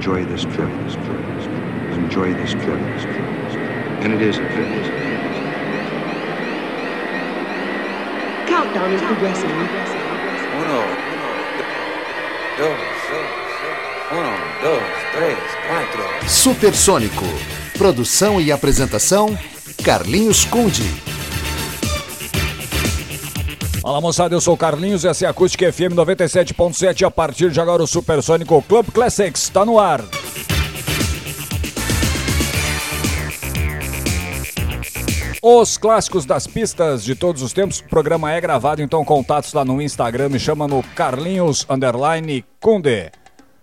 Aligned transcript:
enjoy 0.00 0.24
this 0.24 0.44
trip. 0.44 0.70
Enjoy 1.92 2.32
this 2.32 2.52
trip. 2.52 2.80
And 4.00 4.14
it 4.14 4.22
is 4.22 4.38
a 4.38 4.48
trip. 4.48 4.68
Countdown 8.48 8.92
is 8.94 9.02
progressing. 9.02 9.50
Uno, 10.56 10.80
dos, 12.56 12.80
uno, 14.10 14.32
dos, 14.62 14.88
três, 15.12 15.38
quatro. 15.68 16.02
Supersônico. 16.26 17.26
Produção 17.76 18.40
e 18.40 18.50
apresentação: 18.50 19.38
Carlinhos 19.84 20.46
Conde. 20.46 21.19
Fala 23.80 23.98
moçada, 23.98 24.34
eu 24.34 24.42
sou 24.42 24.52
o 24.52 24.58
Carlinhos, 24.58 25.06
essa 25.06 25.24
é 25.24 25.26
a 25.26 25.30
Acústica 25.30 25.72
FM 25.72 25.94
97.7. 25.94 27.06
A 27.06 27.10
partir 27.10 27.50
de 27.50 27.58
agora, 27.58 27.82
o 27.82 27.86
Supersônico 27.86 28.60
Club 28.62 28.86
Classics 28.92 29.44
está 29.44 29.64
no 29.64 29.78
ar. 29.78 30.02
Os 35.42 35.78
clássicos 35.78 36.26
das 36.26 36.46
pistas 36.46 37.02
de 37.02 37.14
todos 37.14 37.40
os 37.40 37.54
tempos. 37.54 37.80
O 37.80 37.84
programa 37.84 38.30
é 38.30 38.38
gravado, 38.38 38.82
então 38.82 39.02
contatos 39.02 39.54
lá 39.54 39.64
no 39.64 39.80
Instagram. 39.80 40.28
Me 40.28 40.38
chama 40.38 40.68
no 40.68 40.82
Carlinhos 40.94 41.66
Underline 41.70 42.44
Kunde. 42.60 43.10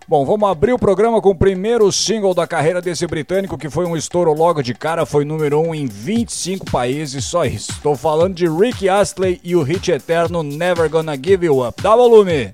Bom, 0.10 0.26
vamos 0.26 0.50
abrir 0.50 0.72
o 0.72 0.80
programa 0.80 1.22
com 1.22 1.32
o 1.32 1.36
primeiro 1.36 1.92
single 1.92 2.34
da 2.34 2.48
carreira 2.48 2.82
desse 2.82 3.06
britânico, 3.06 3.58
que 3.58 3.70
foi 3.70 3.86
um 3.86 3.98
estouro 3.98 4.32
logo 4.34 4.64
de 4.64 4.74
cara, 4.74 5.06
foi 5.06 5.26
número 5.26 5.60
1 5.60 5.68
um 5.68 5.76
em 5.76 5.86
25 5.86 6.72
países, 6.72 7.26
só 7.26 7.44
isso. 7.44 7.72
Estou 7.72 7.94
falando 7.94 8.34
de 8.34 8.48
Rick 8.48 8.88
Astley 8.88 9.42
e 9.44 9.54
o 9.54 9.64
hit 9.64 9.92
eterno 9.92 10.44
Never 10.44 10.90
Gonna 10.90 11.18
Give 11.18 11.48
You 11.48 11.68
Up. 11.68 11.84
Dá 11.84 11.94
volume! 11.94 12.54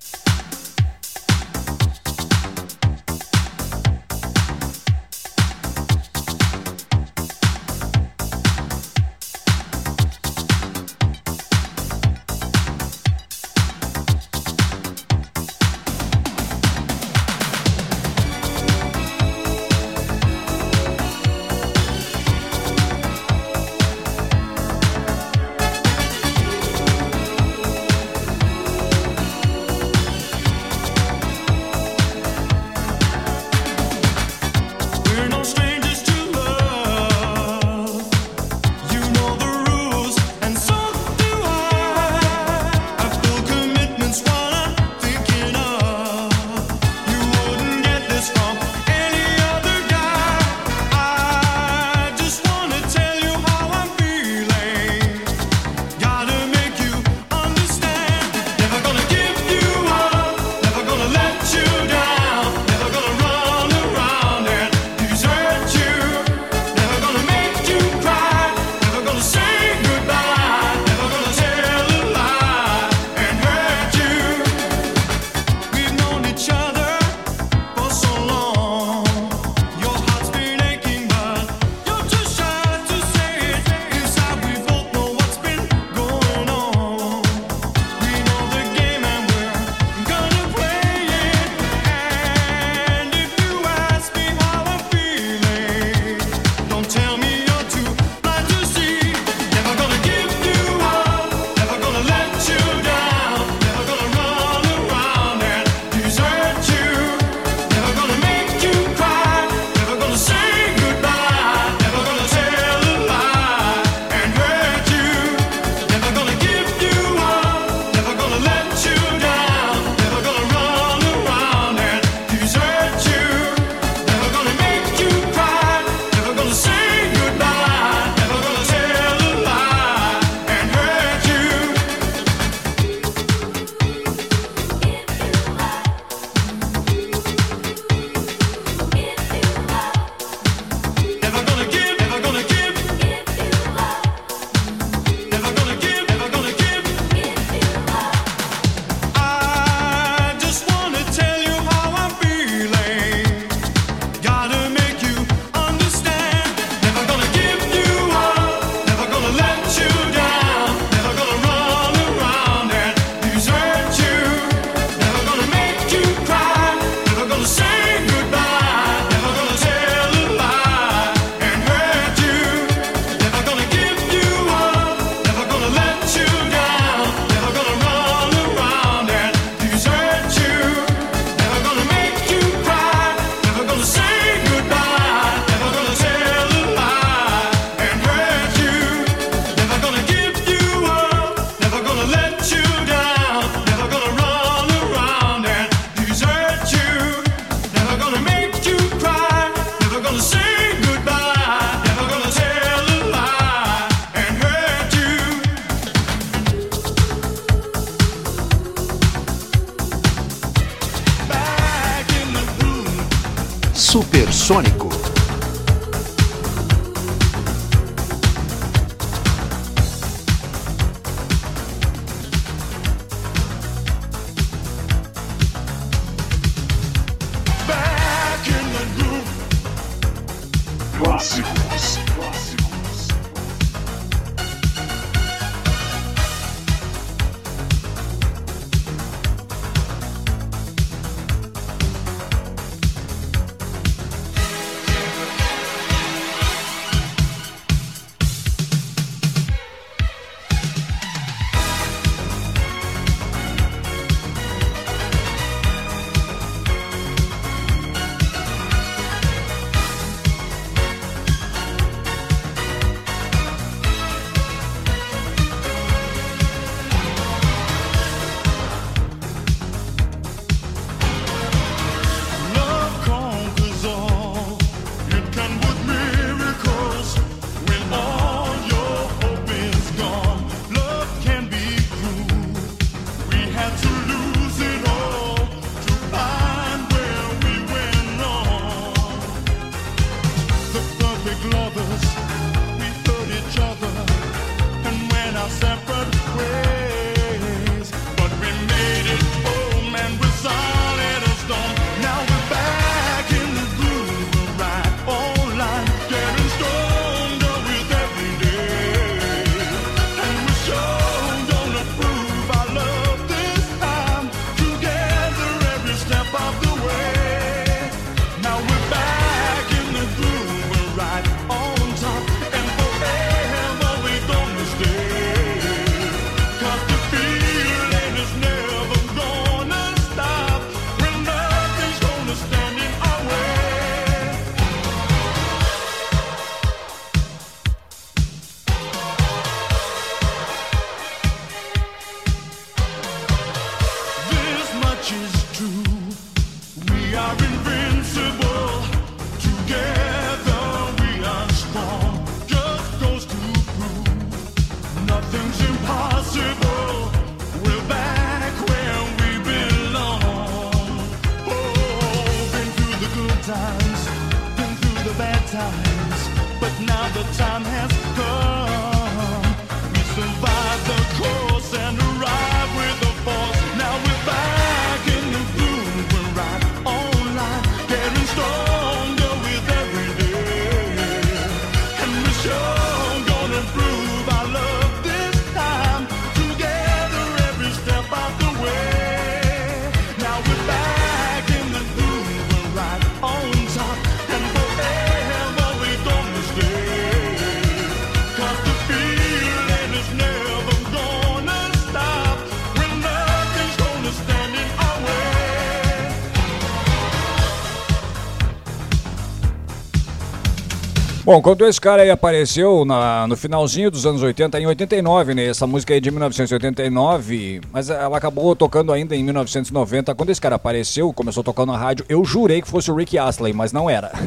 Bom, 411.34 411.42
quando 411.42 411.66
esse 411.66 411.82
cara 411.82 412.04
aí 412.04 412.12
apareceu 412.12 412.86
na, 412.86 413.26
no 413.26 413.36
finalzinho 413.36 413.90
dos 413.90 414.06
anos 414.06 414.22
80, 414.22 414.60
em 414.60 414.68
89, 414.68 415.34
né? 415.34 415.48
Essa 415.48 415.66
música 415.66 415.92
aí 415.92 415.98
é 415.98 416.00
de 416.00 416.12
1989, 416.12 417.60
mas 417.72 417.90
ela 417.90 418.16
acabou 418.16 418.56
tocando 418.56 418.94
ainda 418.94 419.16
em 419.16 419.24
1990. 419.24 420.14
Quando 420.14 420.30
esse 420.30 420.40
cara 420.40 420.58
apareceu, 420.58 421.12
começou 421.12 421.44
tocando 421.44 421.72
na 421.72 421.78
rádio, 421.80 422.06
eu 422.08 422.24
jurei 422.24 422.62
que 422.62 422.68
fosse 422.68 422.92
o 422.92 422.96
Rick 422.96 423.18
Astley, 423.18 423.52
mas 423.52 423.74
não 423.74 423.90
era. 423.90 424.12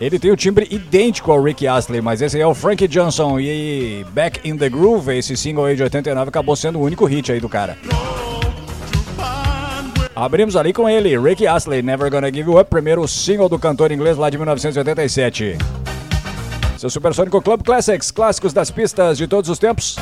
Ele 0.00 0.18
tem 0.18 0.30
o 0.30 0.36
timbre 0.36 0.66
idêntico 0.70 1.30
ao 1.32 1.42
Rick 1.42 1.66
Astley, 1.66 2.00
mas 2.00 2.22
esse 2.22 2.36
aí 2.36 2.42
é 2.42 2.46
o 2.46 2.54
Frank 2.54 2.88
Johnson 2.88 3.38
e 3.38 4.06
Back 4.14 4.40
in 4.42 4.56
the 4.56 4.70
Groove, 4.70 5.18
esse 5.18 5.36
single 5.36 5.66
aí 5.66 5.76
de 5.76 5.82
89 5.82 6.30
acabou 6.30 6.56
sendo 6.56 6.78
o 6.78 6.82
único 6.82 7.04
hit 7.04 7.30
aí 7.30 7.40
do 7.40 7.48
cara. 7.50 7.76
Abrimos 10.16 10.54
ali 10.54 10.72
com 10.72 10.88
ele, 10.88 11.18
Ricky 11.18 11.44
Astley, 11.44 11.82
Never 11.82 12.08
Gonna 12.08 12.28
Give 12.28 12.48
You 12.48 12.60
Up, 12.60 12.70
primeiro 12.70 13.06
single 13.08 13.48
do 13.48 13.58
cantor 13.58 13.90
inglês 13.90 14.16
lá 14.16 14.30
de 14.30 14.38
1987. 14.38 15.58
Seu 16.78 16.88
Supersônico 16.88 17.42
Club 17.42 17.64
Classics, 17.64 18.12
clássicos 18.12 18.52
das 18.52 18.70
pistas 18.70 19.18
de 19.18 19.26
todos 19.26 19.50
os 19.50 19.58
tempos. 19.58 19.96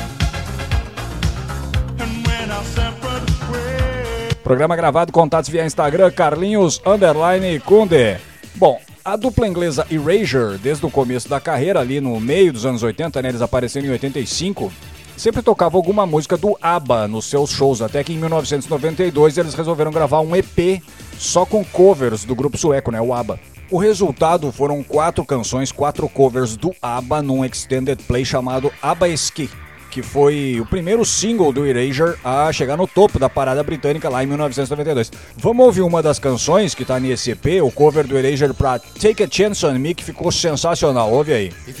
Programa 4.43 4.75
gravado, 4.75 5.11
contatos 5.11 5.49
via 5.49 5.65
Instagram, 5.65 6.11
Carlinhos 6.11 6.79
Underline 6.85 7.59
Kunde. 7.61 8.17
Bom, 8.53 8.79
a 9.03 9.15
dupla 9.15 9.47
inglesa 9.47 9.87
Erasure, 9.89 10.59
desde 10.59 10.85
o 10.85 10.91
começo 10.91 11.27
da 11.27 11.39
carreira, 11.39 11.79
ali 11.79 11.99
no 11.99 12.19
meio 12.19 12.53
dos 12.53 12.67
anos 12.67 12.83
80, 12.83 13.19
né, 13.19 13.29
eles 13.29 13.41
apareceram 13.41 13.87
em 13.87 13.91
85, 13.91 14.71
sempre 15.17 15.41
tocava 15.41 15.77
alguma 15.77 16.05
música 16.05 16.37
do 16.37 16.57
ABBA 16.61 17.07
nos 17.07 17.25
seus 17.25 17.51
shows, 17.51 17.81
até 17.81 18.03
que 18.03 18.13
em 18.13 18.17
1992 18.17 19.37
eles 19.37 19.53
resolveram 19.53 19.91
gravar 19.91 20.21
um 20.21 20.35
EP 20.35 20.81
só 21.17 21.45
com 21.45 21.63
covers 21.63 22.25
do 22.25 22.35
grupo 22.35 22.57
sueco, 22.57 22.91
né, 22.91 23.01
o 23.01 23.13
ABBA. 23.13 23.39
O 23.71 23.77
resultado 23.77 24.51
foram 24.51 24.83
quatro 24.83 25.25
canções, 25.25 25.71
quatro 25.71 26.07
covers 26.07 26.55
do 26.55 26.71
ABBA 26.81 27.21
num 27.21 27.43
extended 27.43 28.03
play 28.03 28.23
chamado 28.23 28.71
ABBA 28.81 29.09
Ski, 29.09 29.49
que 29.89 30.01
foi 30.01 30.59
o 30.59 30.65
primeiro 30.65 31.05
single 31.05 31.53
do 31.53 31.65
Erasure 31.65 32.17
a 32.23 32.51
chegar 32.51 32.75
no 32.75 32.87
topo 32.87 33.19
da 33.19 33.29
parada 33.29 33.63
britânica 33.63 34.09
lá 34.09 34.23
em 34.23 34.27
1992. 34.27 35.11
Vamos 35.37 35.65
ouvir 35.65 35.81
uma 35.81 36.01
das 36.01 36.17
canções 36.17 36.73
que 36.73 36.83
tá 36.83 36.99
nesse 36.99 37.29
EP, 37.31 37.63
o 37.63 37.71
cover 37.71 38.07
do 38.07 38.17
Erasure 38.17 38.53
pra 38.53 38.79
Take 38.79 39.23
a 39.23 39.27
Chance 39.29 39.65
on 39.65 39.77
Me, 39.77 39.93
que 39.93 40.03
ficou 40.03 40.31
sensacional. 40.31 41.11
Ouve 41.11 41.33
aí. 41.33 41.51
If 41.67 41.79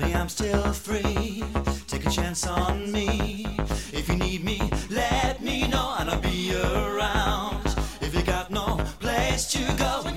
Honey, 0.00 0.14
I'm 0.14 0.28
still 0.28 0.72
free. 0.72 1.42
Take 1.88 2.06
a 2.06 2.10
chance 2.10 2.46
on 2.46 2.92
me. 2.92 3.44
If 3.92 4.08
you 4.08 4.14
need 4.14 4.44
me, 4.44 4.60
let 4.90 5.42
me 5.42 5.66
know 5.66 5.96
and 5.98 6.08
I'll 6.08 6.20
be 6.20 6.54
around. 6.54 7.66
If 8.00 8.14
you 8.14 8.22
got 8.22 8.48
no 8.52 8.76
place 9.00 9.50
to 9.54 9.58
go 9.76 10.07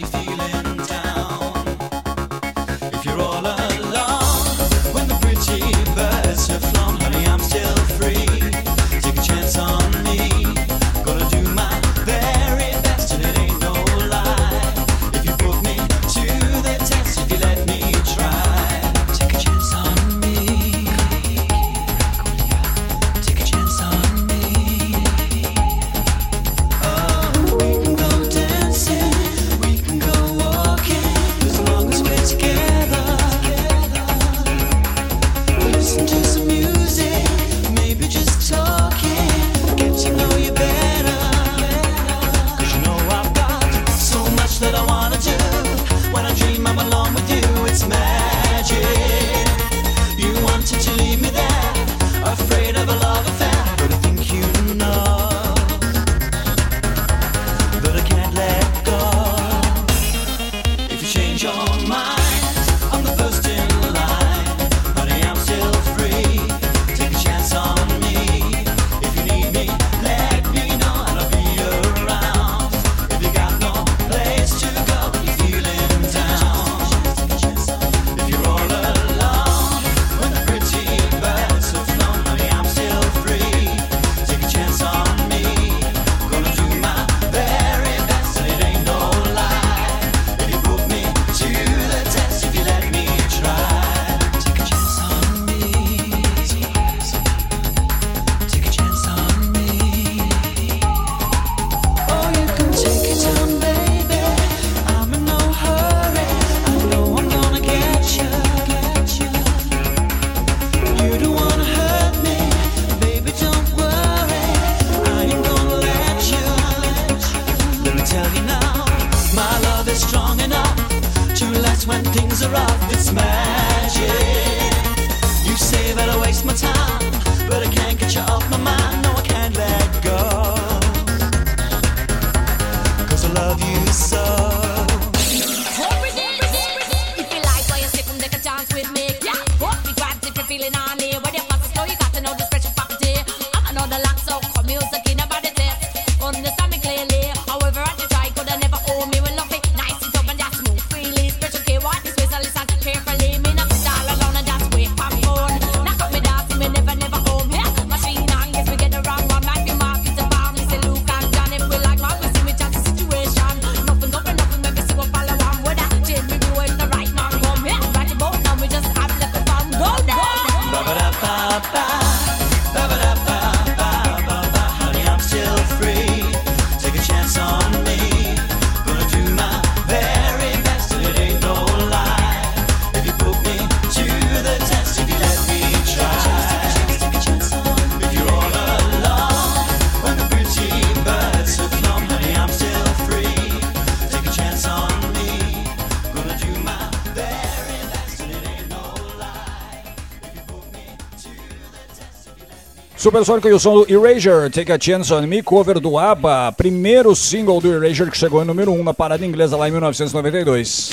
Supersônico 203.01 203.47
e 203.47 203.51
o 203.51 203.59
som 203.59 203.73
do 203.73 203.91
Erasure, 203.91 204.47
Take 204.51 204.71
a 204.71 204.77
Chance 204.79 205.11
on 205.11 205.23
Me, 205.23 205.41
cover 205.41 205.79
do 205.79 205.97
ABBA, 205.97 206.53
primeiro 206.55 207.15
single 207.15 207.59
do 207.59 207.73
Erasure 207.73 208.11
que 208.11 208.17
chegou 208.17 208.43
em 208.43 208.45
número 208.45 208.71
1 208.71 208.79
um 208.79 208.83
na 208.83 208.93
parada 208.93 209.25
inglesa 209.25 209.57
lá 209.57 209.67
em 209.67 209.71
1992. 209.71 210.91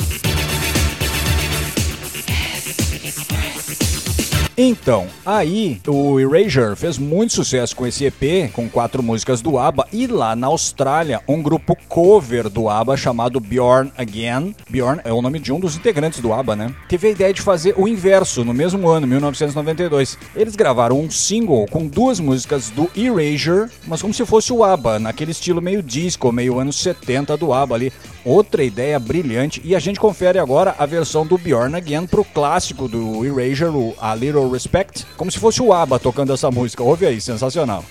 Então, 4.60 5.06
aí 5.24 5.80
o 5.86 6.18
Erasure 6.18 6.74
fez 6.74 6.98
muito 6.98 7.32
sucesso 7.32 7.76
com 7.76 7.86
esse 7.86 8.04
EP, 8.06 8.50
com 8.52 8.68
quatro 8.68 9.00
músicas 9.04 9.40
do 9.40 9.56
ABBA, 9.56 9.86
e 9.92 10.08
lá 10.08 10.34
na 10.34 10.48
Austrália, 10.48 11.22
um 11.28 11.40
grupo 11.40 11.76
cover 11.88 12.48
do 12.48 12.68
ABBA 12.68 12.96
chamado 12.96 13.38
Bjorn 13.38 13.92
Again. 13.96 14.56
Bjorn 14.68 15.00
é 15.04 15.12
o 15.12 15.22
nome 15.22 15.38
de 15.38 15.52
um 15.52 15.60
dos 15.60 15.76
integrantes 15.76 16.18
do 16.18 16.32
ABBA, 16.32 16.56
né? 16.56 16.74
Teve 16.88 17.06
a 17.06 17.10
ideia 17.12 17.32
de 17.32 17.40
fazer 17.40 17.72
o 17.76 17.86
inverso 17.86 18.44
no 18.44 18.52
mesmo 18.52 18.88
ano, 18.88 19.06
1992. 19.06 20.18
Eles 20.34 20.56
gravaram 20.56 20.98
um 20.98 21.08
single 21.08 21.64
com 21.70 21.86
duas 21.86 22.18
músicas 22.18 22.68
do 22.68 22.90
Erasure, 22.96 23.70
mas 23.86 24.02
como 24.02 24.12
se 24.12 24.26
fosse 24.26 24.52
o 24.52 24.64
ABBA, 24.64 24.98
naquele 24.98 25.30
estilo 25.30 25.62
meio 25.62 25.84
disco, 25.84 26.32
meio 26.32 26.58
anos 26.58 26.80
70 26.80 27.36
do 27.36 27.52
ABBA 27.52 27.76
ali. 27.76 27.92
Outra 28.28 28.62
ideia 28.62 28.98
brilhante, 28.98 29.58
e 29.64 29.74
a 29.74 29.78
gente 29.78 29.98
confere 29.98 30.38
agora 30.38 30.76
a 30.78 30.84
versão 30.84 31.26
do 31.26 31.38
Bjorn 31.38 31.74
Again 31.74 32.06
pro 32.06 32.22
clássico 32.22 32.86
do 32.86 33.24
Erasure, 33.24 33.74
o 33.74 33.94
A 33.98 34.14
Little 34.14 34.50
Respect, 34.50 35.06
como 35.16 35.32
se 35.32 35.38
fosse 35.38 35.62
o 35.62 35.72
ABBA 35.72 35.98
tocando 35.98 36.34
essa 36.34 36.50
música. 36.50 36.82
Ouve 36.82 37.06
aí, 37.06 37.22
sensacional. 37.22 37.82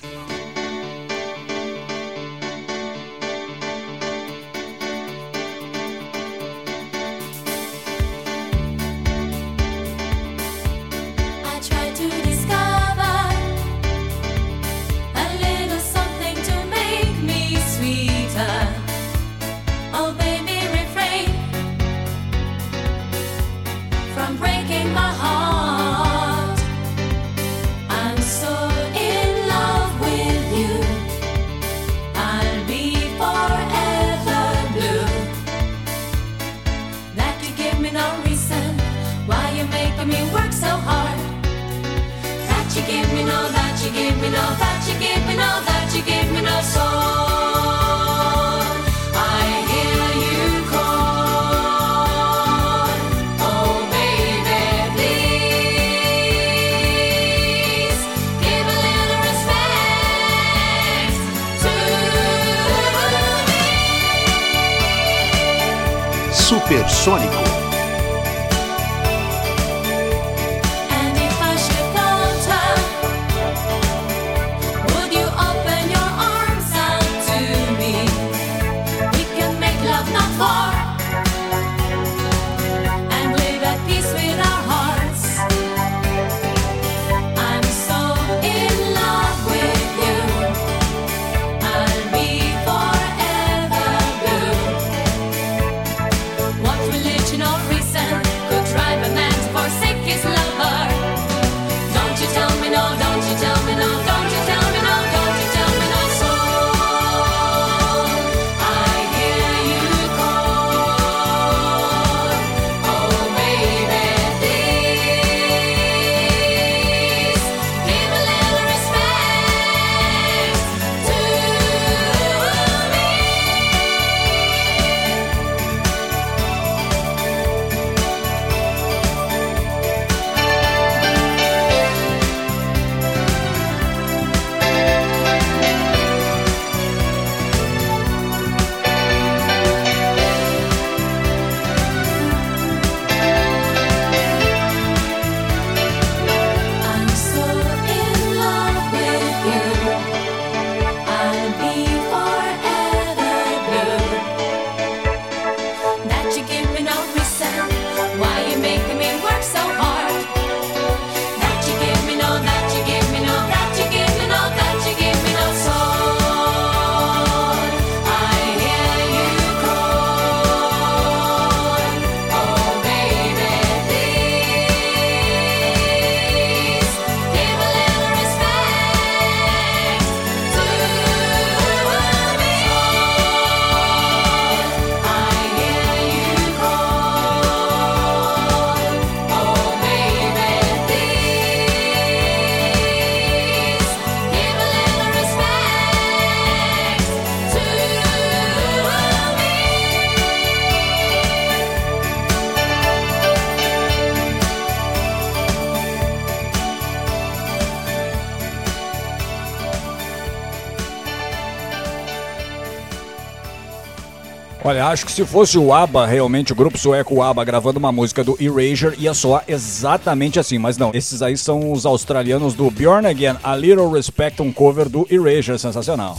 Olha, 214.67 214.87
acho 214.87 215.05
que 215.05 215.13
se 215.13 215.23
fosse 215.23 215.57
o 215.57 215.73
ABBA, 215.73 216.05
realmente 216.05 216.51
o 216.51 216.55
grupo 216.55 216.77
sueco 216.77 217.21
ABBA 217.21 217.45
gravando 217.45 217.79
uma 217.79 217.89
música 217.89 218.21
do 218.21 218.35
Erasure, 218.37 218.97
ia 218.99 219.13
soar 219.13 219.45
exatamente 219.47 220.41
assim, 220.41 220.57
mas 220.57 220.77
não. 220.77 220.91
Esses 220.93 221.21
aí 221.21 221.37
são 221.37 221.71
os 221.71 221.85
australianos 221.85 222.53
do 222.53 222.69
Bjorn 222.69 223.07
Again, 223.07 223.37
A 223.41 223.55
Little 223.55 223.89
Respect, 223.89 224.41
um 224.41 224.51
cover 224.51 224.89
do 224.89 225.07
Erasure, 225.09 225.57
sensacional. 225.57 226.17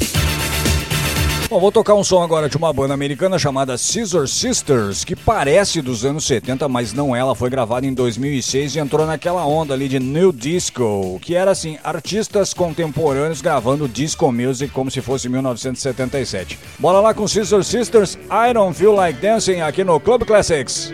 Bom, 1.50 1.58
vou 1.58 1.72
tocar 1.72 1.94
um 1.94 2.04
som 2.04 2.22
agora 2.22 2.46
de 2.46 2.58
uma 2.58 2.70
banda 2.74 2.92
americana 2.92 3.38
chamada 3.38 3.78
Scissor 3.78 4.28
Sisters, 4.28 5.02
que 5.02 5.16
parece 5.16 5.80
dos 5.80 6.04
anos 6.04 6.26
70, 6.26 6.68
mas 6.68 6.92
não 6.92 7.16
é. 7.16 7.20
Ela 7.20 7.34
foi 7.34 7.48
gravada 7.48 7.86
em 7.86 7.94
2006 7.94 8.76
e 8.76 8.78
entrou 8.78 9.06
naquela 9.06 9.46
onda 9.46 9.72
ali 9.72 9.88
de 9.88 9.98
New 9.98 10.30
Disco, 10.30 11.18
que 11.22 11.34
era 11.34 11.50
assim, 11.52 11.78
artistas 11.82 12.52
contemporâneos 12.52 13.40
gravando 13.40 13.88
disco 13.88 14.30
music 14.30 14.70
como 14.74 14.90
se 14.90 15.00
fosse 15.00 15.26
1977. 15.26 16.58
Bora 16.78 17.00
lá 17.00 17.14
com 17.14 17.26
Scissor 17.26 17.64
Sisters, 17.64 18.18
I 18.26 18.52
Don't 18.52 18.76
Feel 18.76 18.92
Like 18.92 19.18
Dancing 19.18 19.62
aqui 19.62 19.82
no 19.82 19.98
Club 19.98 20.24
Classics. 20.24 20.92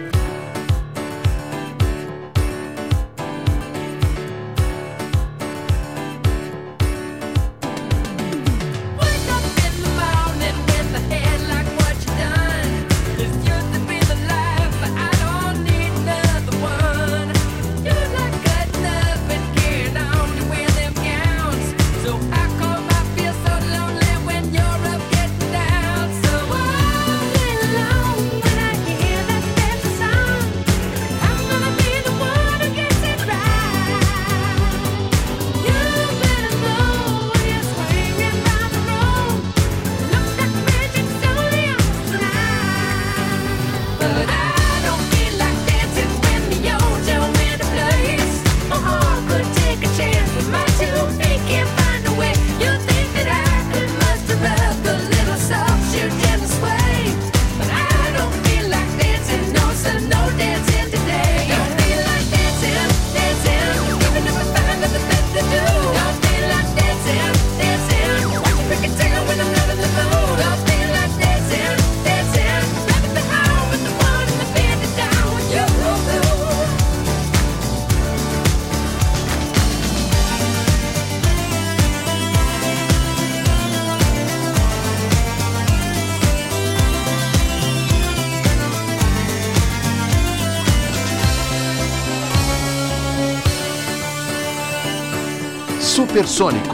supersônico. 96.24 96.73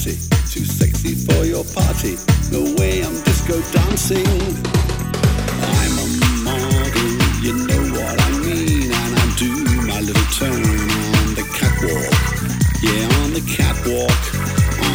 party. 0.00 0.16
Too 0.50 0.64
sexy 0.64 1.14
for 1.14 1.44
your 1.44 1.64
party. 1.64 2.16
No 2.50 2.62
way 2.78 3.04
I'm 3.04 3.20
disco 3.22 3.60
dancing. 3.72 4.26
I'm 5.62 5.94
a 5.98 6.06
model, 6.44 7.10
you 7.44 7.52
know 7.68 7.82
what 7.96 8.16
I 8.20 8.30
mean. 8.38 8.92
And 8.92 9.14
I 9.18 9.34
do 9.36 9.50
my 9.86 10.00
little 10.00 10.28
turn 10.38 10.52
on 10.52 11.34
the 11.34 11.44
catwalk. 11.58 12.16
Yeah, 12.82 13.22
on 13.22 13.32
the 13.34 13.44
catwalk. 13.46 14.22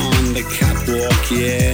On 0.01 0.33
the 0.33 0.43
catwalk, 0.57 1.31
yeah. 1.31 1.64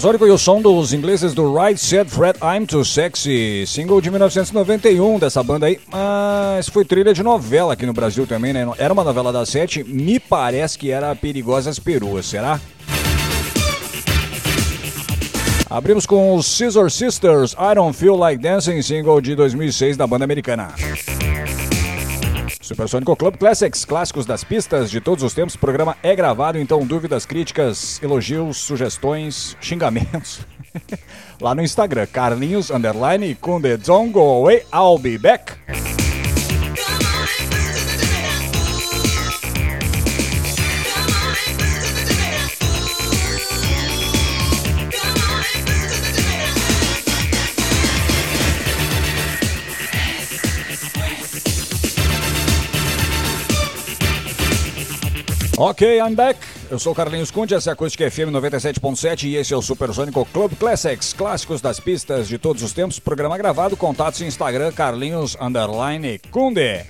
Supersônico 0.00 0.26
e 0.26 0.30
o 0.30 0.38
som 0.38 0.62
dos 0.62 0.94
ingleses 0.94 1.34
do 1.34 1.54
Right 1.54 1.78
Said 1.78 2.08
Fred 2.08 2.38
I'm 2.42 2.64
Too 2.64 2.86
Sexy, 2.86 3.66
single 3.66 4.00
de 4.00 4.08
1991 4.08 5.18
dessa 5.18 5.42
banda 5.42 5.66
aí, 5.66 5.78
mas 5.92 6.70
foi 6.70 6.86
trilha 6.86 7.12
de 7.12 7.22
novela 7.22 7.74
aqui 7.74 7.84
no 7.84 7.92
Brasil 7.92 8.26
também, 8.26 8.50
né? 8.50 8.66
Era 8.78 8.94
uma 8.94 9.04
novela 9.04 9.30
das 9.30 9.50
sete, 9.50 9.84
me 9.84 10.18
parece 10.18 10.78
que 10.78 10.90
era 10.90 11.14
Perigosas 11.14 11.78
Peruas, 11.78 12.24
será? 12.24 12.58
Abrimos 15.68 16.06
com 16.06 16.34
os 16.34 16.46
Scissor 16.46 16.90
Sisters, 16.90 17.52
I 17.52 17.74
Don't 17.74 17.94
Feel 17.94 18.16
Like 18.16 18.42
Dancing, 18.42 18.80
single 18.80 19.20
de 19.20 19.34
2006 19.34 19.98
da 19.98 20.06
banda 20.06 20.24
americana. 20.24 20.68
Supersônico 22.70 23.16
Club 23.16 23.36
Classics, 23.36 23.84
clássicos 23.84 24.24
das 24.24 24.44
pistas 24.44 24.92
de 24.92 25.00
todos 25.00 25.24
os 25.24 25.34
tempos. 25.34 25.56
O 25.56 25.58
programa 25.58 25.96
é 26.04 26.14
gravado, 26.14 26.56
então 26.56 26.86
dúvidas, 26.86 27.26
críticas, 27.26 28.00
elogios, 28.00 28.58
sugestões, 28.58 29.56
xingamentos. 29.60 30.46
Lá 31.40 31.52
no 31.52 31.62
Instagram, 31.62 32.06
Carlinhos 32.06 32.70
Underline 32.70 33.34
Kunde 33.34 33.76
Don't 33.76 34.12
Go 34.12 34.48
I'll 34.48 34.98
be 35.00 35.18
back. 35.18 35.99
Ok, 55.62 55.98
I'm 55.98 56.14
back. 56.14 56.40
Eu 56.70 56.78
sou 56.78 56.94
Carlinhos 56.94 57.30
Conde, 57.30 57.54
essa 57.54 57.68
é 57.68 57.72
a 57.72 57.74
Acústica 57.74 58.10
FM 58.10 58.32
97.7 58.32 59.24
e 59.24 59.36
esse 59.36 59.52
é 59.52 59.56
o 59.58 59.60
Supersônico 59.60 60.24
Club 60.32 60.54
Classics, 60.58 61.12
clássicos 61.12 61.60
das 61.60 61.78
pistas 61.78 62.28
de 62.28 62.38
todos 62.38 62.62
os 62.62 62.72
tempos. 62.72 62.98
Programa 62.98 63.36
gravado, 63.36 63.76
contatos 63.76 64.22
Instagram, 64.22 64.72
Carlinhos 64.72 65.36
Underline 65.38 66.18
Kunde. 66.30 66.86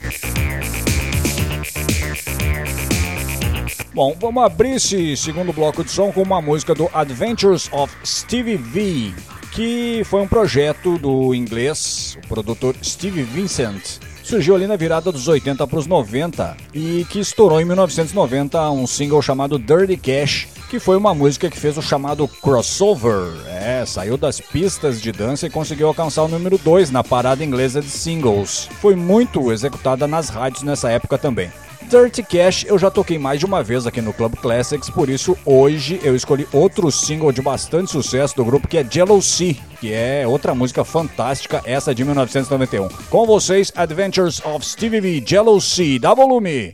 Bom, 3.93 4.15
vamos 4.21 4.45
abrir 4.45 4.77
esse 4.77 5.17
segundo 5.17 5.53
bloco 5.53 5.83
de 5.83 5.91
som 5.91 6.13
com 6.13 6.23
uma 6.23 6.41
música 6.41 6.73
do 6.73 6.89
Adventures 6.95 7.69
of 7.73 7.93
Stevie 8.07 8.57
V, 8.57 9.13
que 9.53 10.03
foi 10.05 10.21
um 10.21 10.29
projeto 10.29 10.97
do 10.97 11.35
inglês, 11.35 12.17
o 12.23 12.29
produtor 12.29 12.77
Steve 12.85 13.25
Vincent. 13.25 14.10
Surgiu 14.31 14.55
ali 14.55 14.69
na 14.69 14.77
virada 14.77 15.11
dos 15.11 15.27
80 15.27 15.67
para 15.67 15.77
os 15.77 15.89
90 15.89 16.57
e 16.73 17.05
que 17.11 17.19
estourou 17.19 17.61
em 17.61 17.65
1990 17.65 18.71
um 18.71 18.87
single 18.87 19.21
chamado 19.21 19.59
Dirty 19.59 19.97
Cash, 19.97 20.47
que 20.71 20.79
foi 20.79 20.97
uma 20.97 21.13
música 21.13 21.51
que 21.51 21.59
fez 21.59 21.77
o 21.77 21.83
chamado 21.83 22.29
crossover. 22.29 23.27
É, 23.49 23.85
saiu 23.85 24.17
das 24.17 24.41
pistas 24.41 25.03
de 25.03 25.11
dança 25.11 25.49
e 25.49 25.51
conseguiu 25.51 25.89
alcançar 25.89 26.23
o 26.23 26.29
número 26.29 26.59
2 26.59 26.93
na 26.93 27.03
parada 27.03 27.45
inglesa 27.45 27.81
de 27.81 27.91
singles. 27.91 28.69
Foi 28.81 28.95
muito 28.95 29.51
executada 29.51 30.07
nas 30.07 30.29
rádios 30.29 30.63
nessa 30.63 30.89
época 30.93 31.19
também. 31.19 31.51
Dirty 31.91 32.23
Cash 32.23 32.65
eu 32.69 32.79
já 32.79 32.89
toquei 32.89 33.19
mais 33.19 33.41
de 33.41 33.45
uma 33.45 33.65
vez 33.65 33.85
aqui 33.85 34.01
no 34.01 34.13
Club 34.13 34.37
Classics, 34.37 34.89
por 34.89 35.09
isso 35.09 35.37
hoje 35.45 35.99
eu 36.05 36.15
escolhi 36.15 36.47
outro 36.53 36.89
single 36.89 37.33
de 37.33 37.43
bastante 37.43 37.91
sucesso 37.91 38.37
do 38.37 38.45
grupo 38.45 38.69
que 38.69 38.79
é 38.79 38.87
Jealousy, 38.89 39.61
que 39.81 39.93
é 39.93 40.25
outra 40.25 40.55
música 40.55 40.85
fantástica, 40.85 41.61
essa 41.65 41.93
de 41.93 42.05
1991. 42.05 42.89
Com 43.11 43.27
vocês, 43.27 43.73
Adventures 43.75 44.41
of 44.45 44.65
Stevie 44.65 45.01
V, 45.01 45.25
Jealousy, 45.27 45.99
dá 45.99 46.15
volume! 46.15 46.73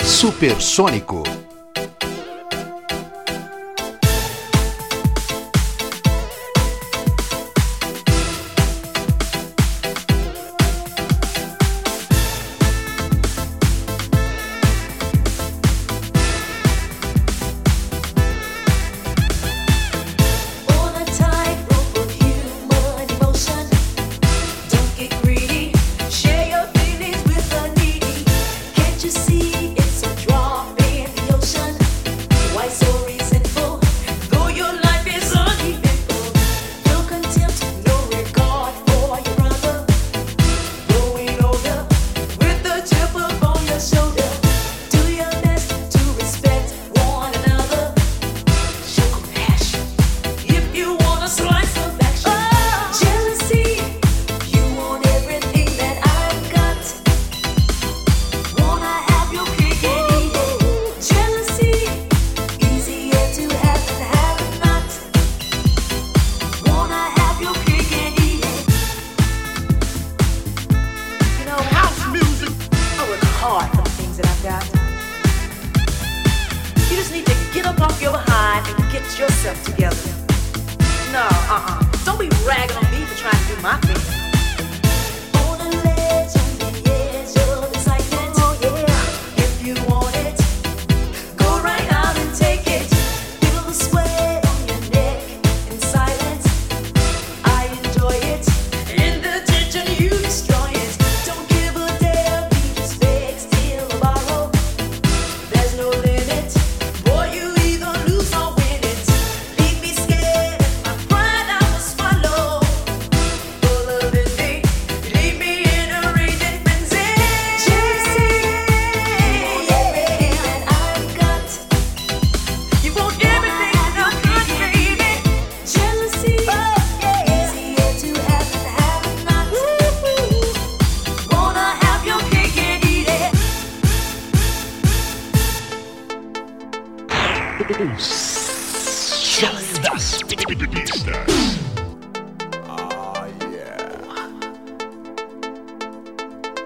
Supersônico. 0.00 1.24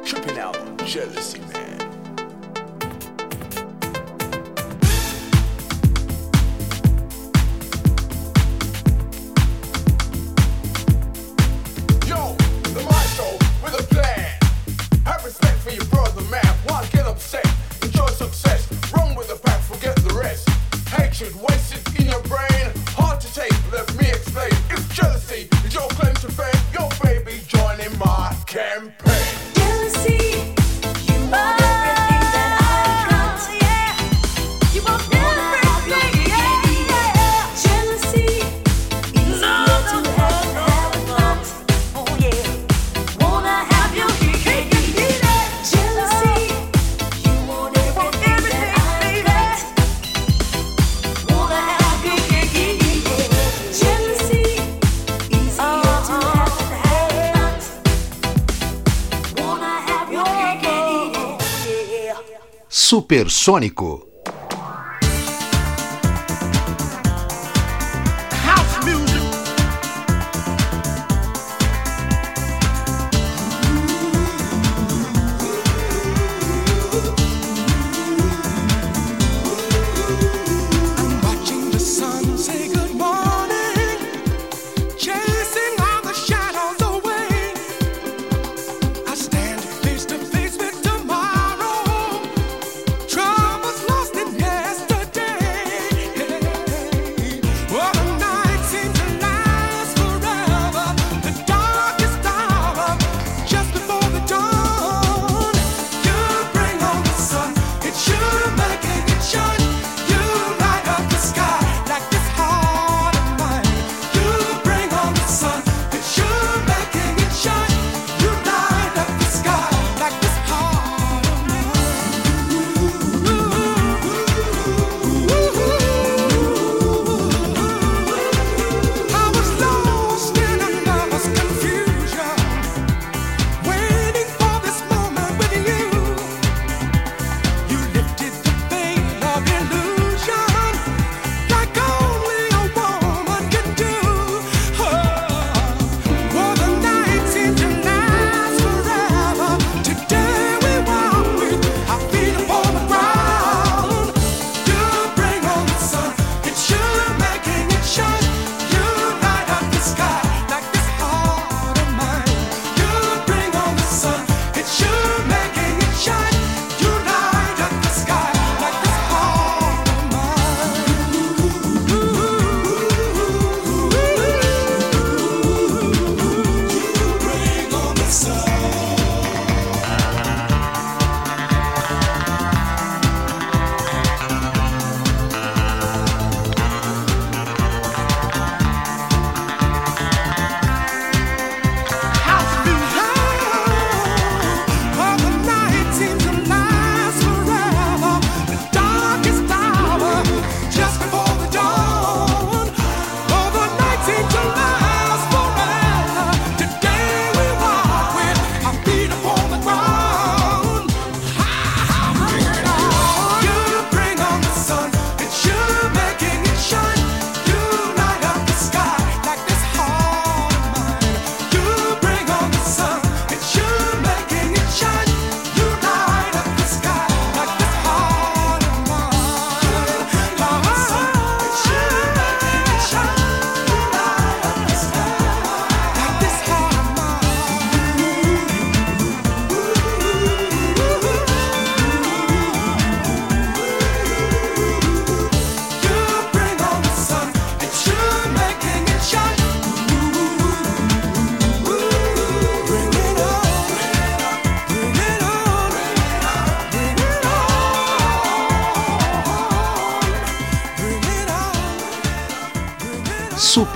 Tripping 0.04 0.36
album, 0.36 0.76
jealousy, 0.84 1.40
man. 1.40 1.53
Sônico. 63.44 64.13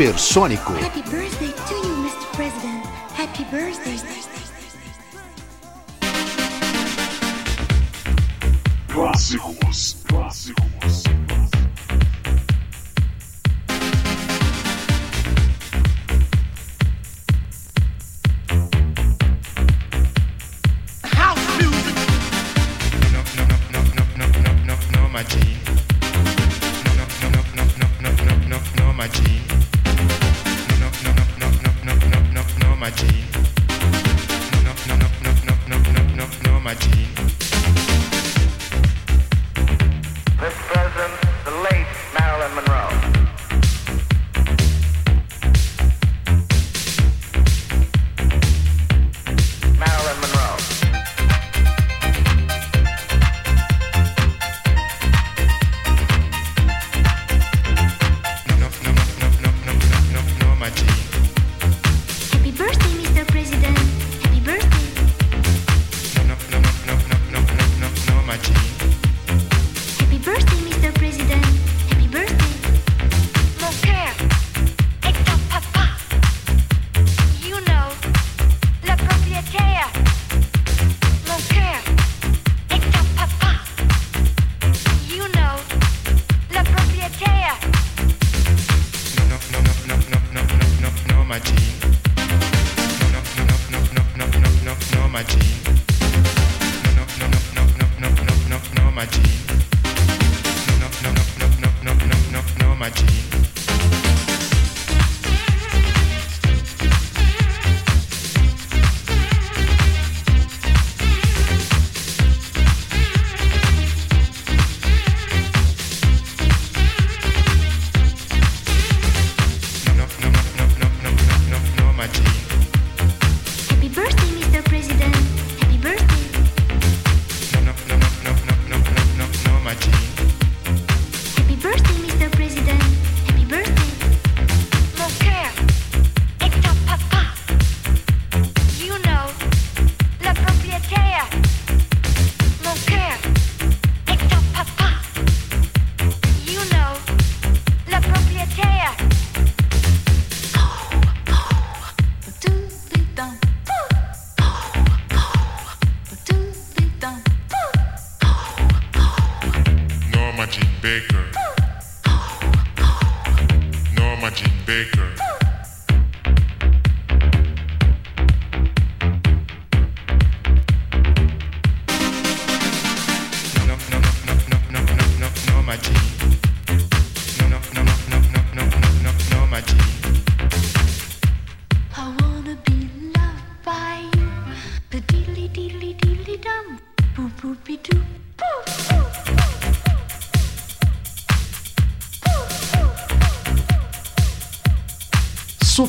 Supersônico. 0.08 0.72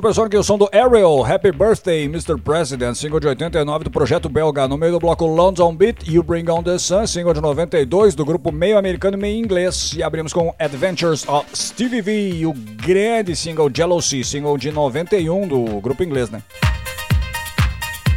Supersonic 0.00 0.30
que 0.30 0.38
o 0.38 0.42
som 0.42 0.56
do 0.56 0.66
Ariel, 0.72 1.22
Happy 1.26 1.52
Birthday, 1.52 2.04
Mr. 2.04 2.38
President, 2.42 2.94
single 2.94 3.20
de 3.20 3.28
89 3.28 3.84
do 3.84 3.90
projeto 3.90 4.30
belga. 4.30 4.66
No 4.66 4.78
meio 4.78 4.92
do 4.92 4.98
bloco 4.98 5.26
London 5.26 5.76
Beat, 5.76 6.08
You 6.08 6.22
Bring 6.22 6.48
On 6.48 6.62
The 6.62 6.78
Sun, 6.78 7.06
single 7.06 7.34
de 7.34 7.40
92 7.42 8.14
do 8.14 8.24
grupo 8.24 8.50
meio 8.50 8.78
americano 8.78 9.18
e 9.18 9.20
meio 9.20 9.36
inglês. 9.36 9.92
E 9.94 10.02
abrimos 10.02 10.32
com 10.32 10.54
Adventures 10.58 11.28
of 11.28 11.46
Stevie 11.54 12.00
V 12.00 12.46
o 12.46 12.54
grande 12.82 13.36
single 13.36 13.68
Jealousy, 13.70 14.24
single 14.24 14.56
de 14.56 14.72
91 14.72 15.46
do 15.46 15.64
grupo 15.82 16.02
inglês, 16.02 16.30
né? 16.30 16.42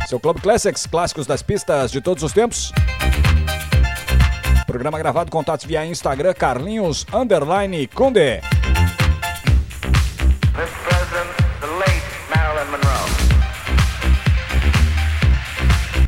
Seu 0.08 0.22
Club 0.22 0.40
Classics, 0.40 0.86
clássicos 0.86 1.28
das 1.28 1.42
pistas 1.42 1.92
de 1.92 2.00
todos 2.00 2.24
os 2.24 2.32
tempos. 2.32 2.72
Programa 4.66 4.98
gravado, 4.98 5.30
contatos 5.30 5.66
via 5.66 5.86
Instagram, 5.86 6.34
Carlinhos, 6.34 7.06
underline, 7.14 7.88
Conde. 7.88 8.40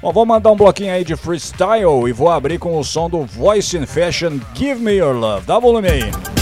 Bom, 0.06 0.14
vou 0.14 0.24
mandar 0.24 0.52
um 0.52 0.56
bloquinho 0.56 0.94
aí 0.94 1.04
de 1.04 1.16
freestyle 1.16 2.08
e 2.08 2.14
vou 2.14 2.30
abrir 2.30 2.60
com 2.60 2.78
o 2.78 2.84
som 2.84 3.10
do 3.10 3.26
Voice 3.26 3.76
in 3.76 3.88
Fashion 3.88 4.40
Give 4.54 4.80
Me 4.80 4.98
Your 4.98 5.16
Love. 5.16 5.48
Dá 5.48 5.58
volume 5.58 5.90
aí. 5.90 6.35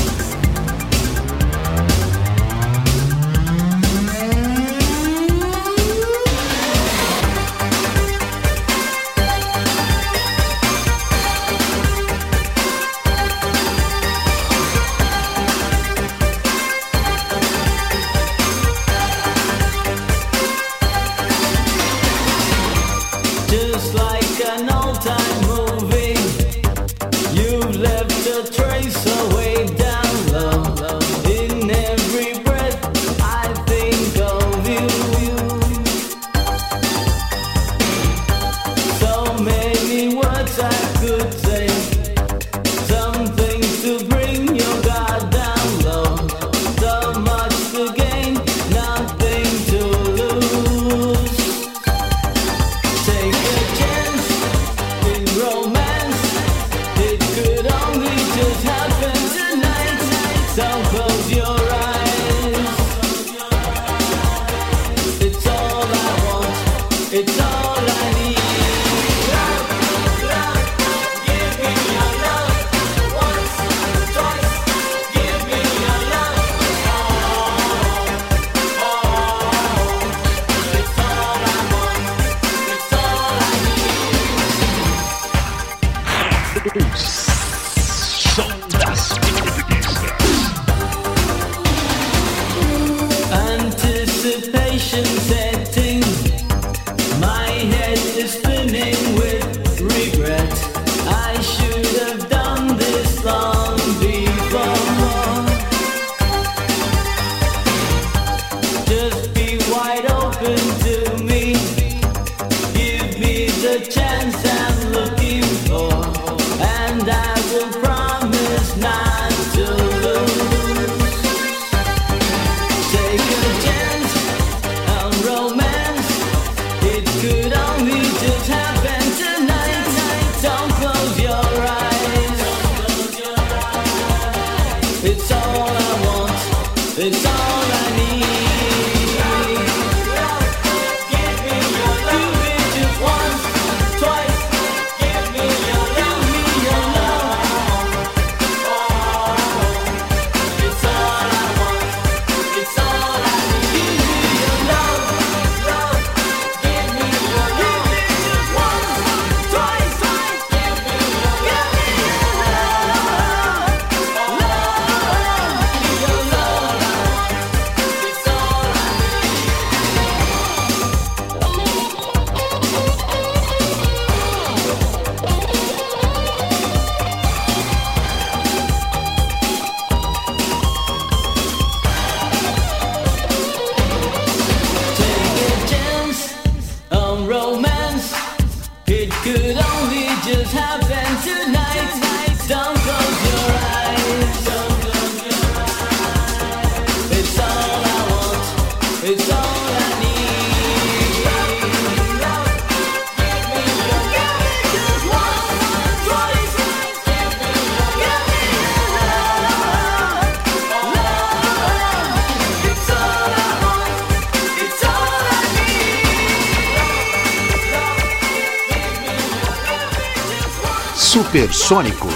Supersônico. 221.73 222.12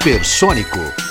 Supersônico. 0.00 1.09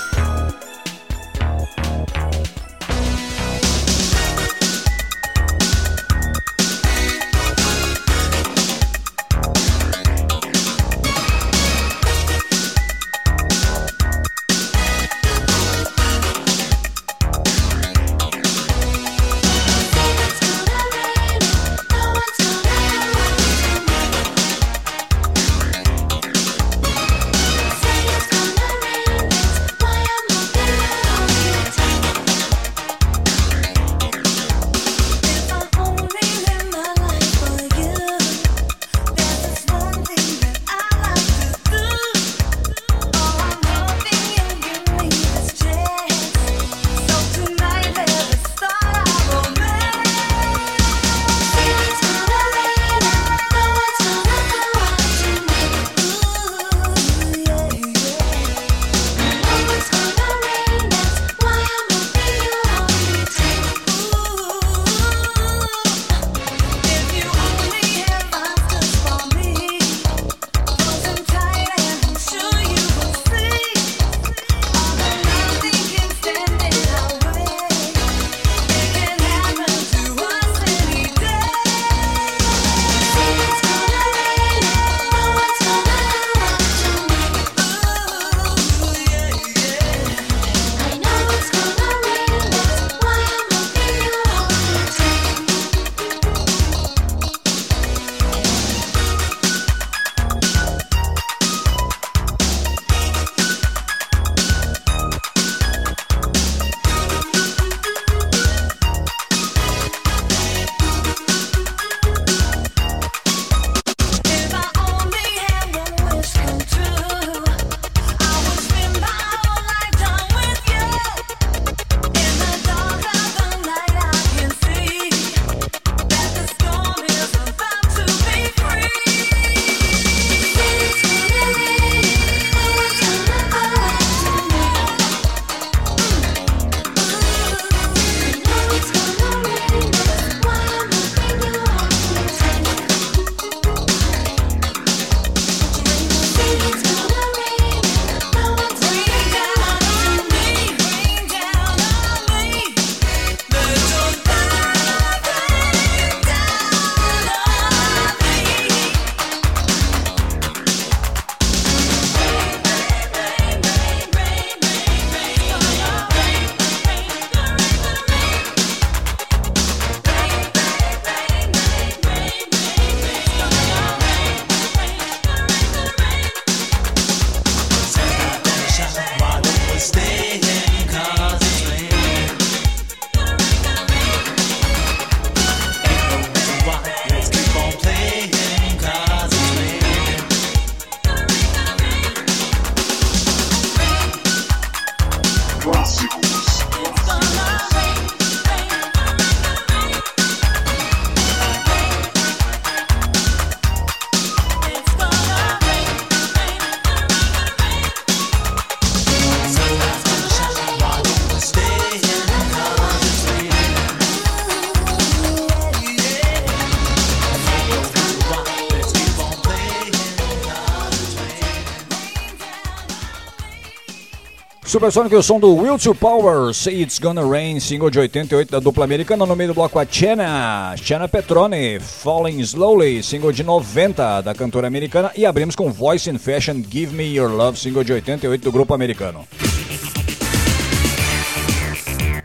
Supersonic, 224.70 225.12
o 225.16 225.20
som 225.20 225.40
do 225.40 225.52
Will 225.52 225.76
to 225.76 225.92
Power, 225.92 226.54
Say 226.54 226.80
It's 226.80 227.00
Gonna 227.00 227.28
Rain, 227.28 227.58
single 227.58 227.90
de 227.90 227.98
88 227.98 228.52
da 228.52 228.60
dupla 228.60 228.84
americana, 228.84 229.26
no 229.26 229.34
meio 229.34 229.48
do 229.48 229.54
bloco 229.54 229.80
a 229.80 229.84
Chena, 229.84 230.76
Chena 230.76 231.08
Petrone, 231.08 231.80
Falling 231.80 232.38
Slowly, 232.38 233.02
single 233.02 233.32
de 233.32 233.42
90 233.42 234.20
da 234.20 234.32
cantora 234.32 234.68
americana, 234.68 235.10
e 235.16 235.26
abrimos 235.26 235.56
com 235.56 235.72
Voice 235.72 236.08
in 236.08 236.18
Fashion, 236.18 236.62
Give 236.62 236.94
Me 236.94 237.02
Your 237.02 237.32
Love, 237.32 237.58
single 237.58 237.82
de 237.82 237.94
88 237.94 238.44
do 238.44 238.52
grupo 238.52 238.72
americano. 238.72 239.26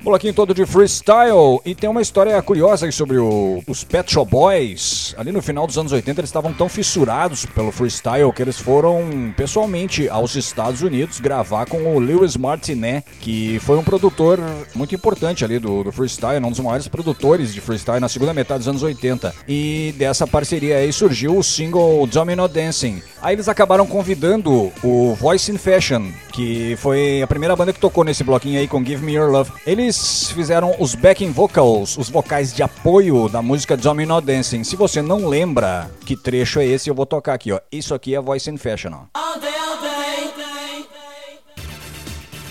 Bloquinho 0.05 0.33
todo 0.33 0.53
de 0.53 0.65
freestyle 0.65 1.59
e 1.65 1.73
tem 1.73 1.89
uma 1.89 2.01
história 2.01 2.39
curiosa 2.41 2.85
aí 2.85 2.91
sobre 2.91 3.17
o- 3.17 3.61
os 3.67 3.83
Pet 3.83 4.11
Shop 4.11 4.29
Boys. 4.29 5.13
Ali 5.17 5.31
no 5.31 5.41
final 5.41 5.65
dos 5.65 5.77
anos 5.77 5.91
80 5.91 6.21
eles 6.21 6.29
estavam 6.29 6.53
tão 6.53 6.69
fissurados 6.69 7.45
pelo 7.45 7.71
freestyle 7.71 8.31
que 8.31 8.41
eles 8.41 8.57
foram 8.59 9.33
pessoalmente 9.35 10.07
aos 10.07 10.35
Estados 10.35 10.81
Unidos 10.81 11.19
gravar 11.19 11.65
com 11.65 11.95
o 11.95 11.99
Lewis 11.99 12.37
Martinet, 12.37 13.03
que 13.19 13.59
foi 13.59 13.77
um 13.77 13.83
produtor 13.83 14.39
muito 14.75 14.93
importante 14.93 15.43
ali 15.43 15.57
do, 15.59 15.83
do 15.83 15.91
freestyle, 15.91 16.43
um 16.45 16.49
dos 16.51 16.59
maiores 16.59 16.87
produtores 16.87 17.53
de 17.53 17.59
freestyle 17.59 17.99
na 17.99 18.07
segunda 18.07 18.33
metade 18.33 18.59
dos 18.59 18.67
anos 18.67 18.83
80. 18.83 19.33
E 19.47 19.93
dessa 19.97 20.27
parceria 20.27 20.77
aí 20.77 20.93
surgiu 20.93 21.37
o 21.37 21.43
single 21.43 22.05
Domino 22.07 22.47
Dancing. 22.47 23.01
Aí 23.21 23.35
eles 23.35 23.49
acabaram 23.49 23.87
convidando 23.87 24.71
o 24.83 25.15
Voice 25.15 25.51
in 25.51 25.57
Fashion, 25.57 26.11
que 26.31 26.75
foi 26.77 27.21
a 27.23 27.27
primeira 27.27 27.55
banda 27.55 27.73
que 27.73 27.79
tocou 27.79 28.03
nesse 28.03 28.23
bloquinho 28.23 28.59
aí 28.59 28.67
com 28.67 28.83
Give 28.85 29.03
Me 29.03 29.13
Your 29.13 29.31
Love. 29.31 29.51
Eles 29.65 29.94
fizeram 30.31 30.75
os 30.79 30.95
backing 30.95 31.31
vocals, 31.31 31.97
os 31.97 32.09
vocais 32.09 32.53
de 32.53 32.61
apoio 32.63 33.29
da 33.29 33.41
música 33.41 33.77
Domino 33.77 34.19
Dancing. 34.21 34.63
Se 34.63 34.75
você 34.75 35.01
não 35.01 35.27
lembra 35.27 35.89
que 36.05 36.15
trecho 36.15 36.59
é 36.59 36.65
esse, 36.65 36.89
eu 36.89 36.95
vou 36.95 37.05
tocar 37.05 37.33
aqui, 37.33 37.51
ó. 37.51 37.59
Isso 37.71 37.93
aqui 37.93 38.15
é 38.15 38.21
Voice 38.21 38.49
in 38.49 38.57
Fashion, 38.57 38.91
ó. 38.93 39.19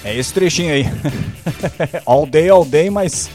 É 0.05 0.14
esse 0.14 0.32
trechinho 0.34 0.74
aí. 0.74 0.84
all 2.05 2.26
day, 2.26 2.49
all 2.51 2.64
day, 2.64 2.90
mas 2.90 3.30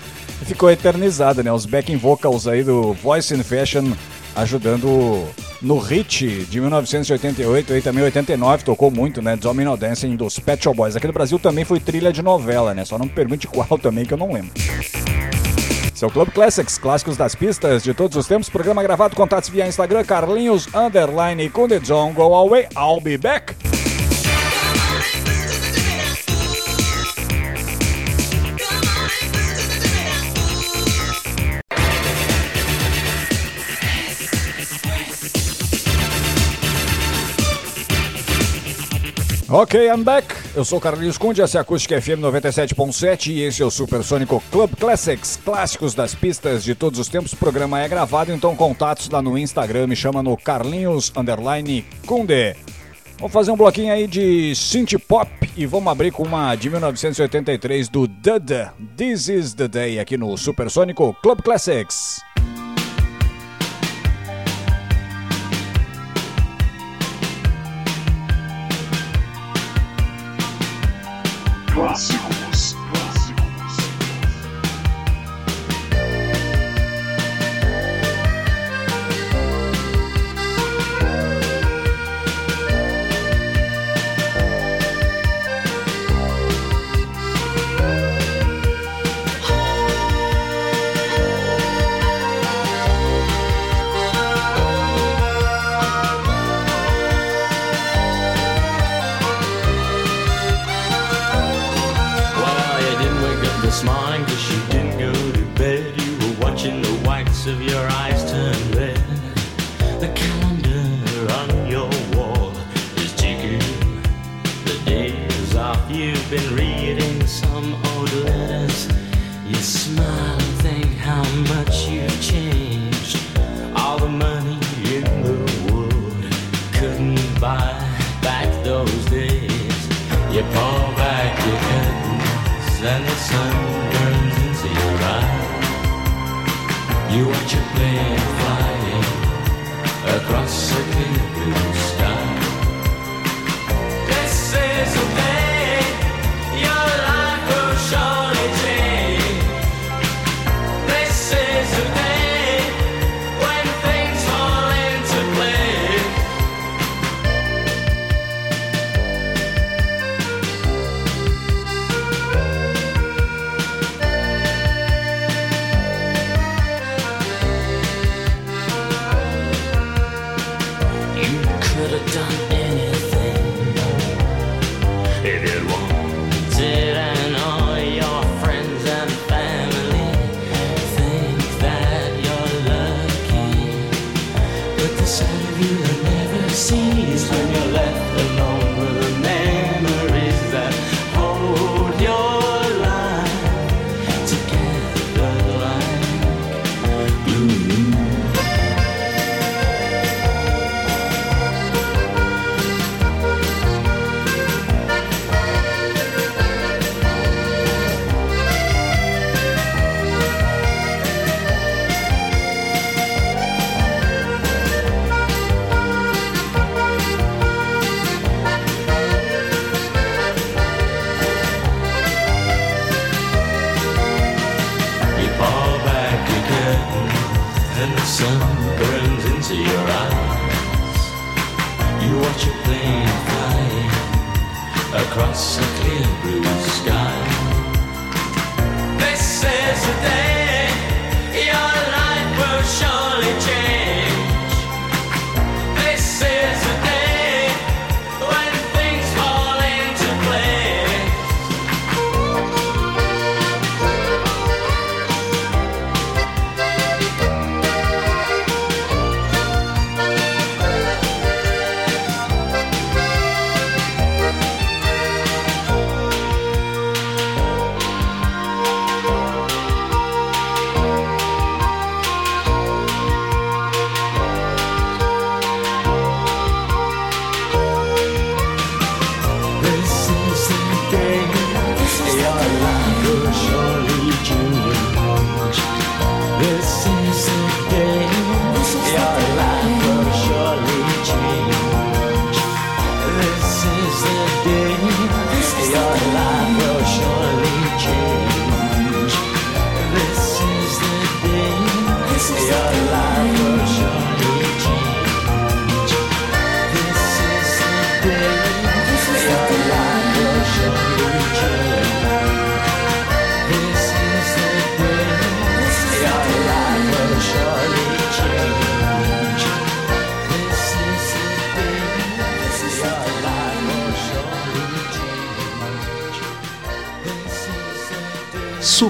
ficou 0.46 0.70
eternizado, 0.70 1.44
né? 1.44 1.52
Os 1.52 1.66
backing 1.66 1.98
vocals 1.98 2.48
aí 2.48 2.64
do 2.64 2.94
Voice 2.94 3.34
in 3.34 3.44
Fashion 3.44 3.94
ajudando 4.40 5.28
no 5.62 5.78
hit 5.78 6.46
de 6.46 6.62
1988 6.62 7.78
e 7.78 7.82
também 7.82 8.04
89, 8.04 8.64
tocou 8.64 8.90
muito, 8.90 9.22
né? 9.22 9.36
Domino 9.36 9.76
Dancing 9.76 10.16
dos 10.16 10.40
Pet 10.40 10.64
Shop 10.64 10.76
Boys. 10.76 10.96
Aqui 10.96 11.08
no 11.08 11.14
Brasil 11.14 11.38
também 11.38 11.66
foi 11.66 11.80
trilha 11.80 12.12
de 12.12 12.22
novela, 12.22 12.74
né? 12.74 12.86
Só 12.86 12.98
não 12.98 13.06
me 13.06 13.12
pergunte 13.12 13.46
qual 13.50 13.78
também, 13.78 14.06
que 14.06 14.14
eu 14.14 14.18
não 14.18 14.32
lembro. 14.32 14.52
Seu 15.94 16.10
Club 16.10 16.30
Classics, 16.30 16.78
clássicos 16.78 17.18
das 17.18 17.36
pistas 17.36 17.84
de 17.84 17.94
todos 17.94 18.16
os 18.16 18.26
tempos, 18.26 18.48
programa 18.48 18.82
gravado, 18.82 19.16
contatos 19.18 19.50
via 19.50 19.68
Instagram, 19.68 20.06
Carlinhos, 20.06 20.68
underline, 20.74 21.50
the 21.50 21.80
John, 21.80 22.14
go 22.14 22.34
away, 22.34 22.70
I'll 22.78 23.02
be 23.02 23.18
back. 23.18 23.54
Ok, 39.52 39.88
I'm 39.88 40.04
back. 40.04 40.28
Eu 40.56 40.64
sou 40.64 40.80
Carlinhos 40.80 41.18
Conde, 41.18 41.42
essa 41.42 41.58
é 41.58 41.60
a 41.60 41.62
Acústica 41.64 42.00
FM 42.00 42.22
97.7 42.22 43.32
e 43.32 43.42
esse 43.42 43.64
é 43.64 43.66
o 43.66 43.72
Supersônico 43.72 44.44
Club 44.52 44.76
Classics, 44.80 45.40
clássicos 45.44 45.96
das 45.96 46.14
pistas 46.14 46.64
de 46.64 46.76
todos 46.76 47.00
os 47.00 47.08
tempos. 47.08 47.34
O 47.34 47.38
programa 47.38 47.82
é 47.82 47.88
gravado, 47.88 48.32
então 48.32 48.56
contatos 48.56 49.10
lá 49.10 49.24
no 49.24 49.36
Instagram, 49.36 49.88
me 49.88 49.96
chama 49.96 50.22
no 50.22 50.38
Carlinhos 50.38 51.12
Underline 51.18 51.84
Kunde. 52.06 52.56
Vamos 53.18 53.34
fazer 53.34 53.50
um 53.50 53.58
bloquinho 53.58 53.92
aí 53.92 54.06
de 54.06 54.54
synth 54.56 55.00
pop 55.08 55.28
e 55.58 55.66
vamos 55.66 55.92
abrir 55.92 56.12
com 56.12 56.22
uma 56.22 56.54
de 56.56 56.70
1983 56.70 57.90
do 57.90 58.08
Dada. 58.08 58.72
This 58.96 59.30
is 59.30 59.56
the 59.56 59.68
Day 59.68 60.00
aqui 60.00 60.16
no 60.16 60.38
Supersônico 60.38 61.18
Club 61.24 61.42
Classics. 61.42 62.22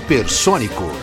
Supersônico. 0.09 0.98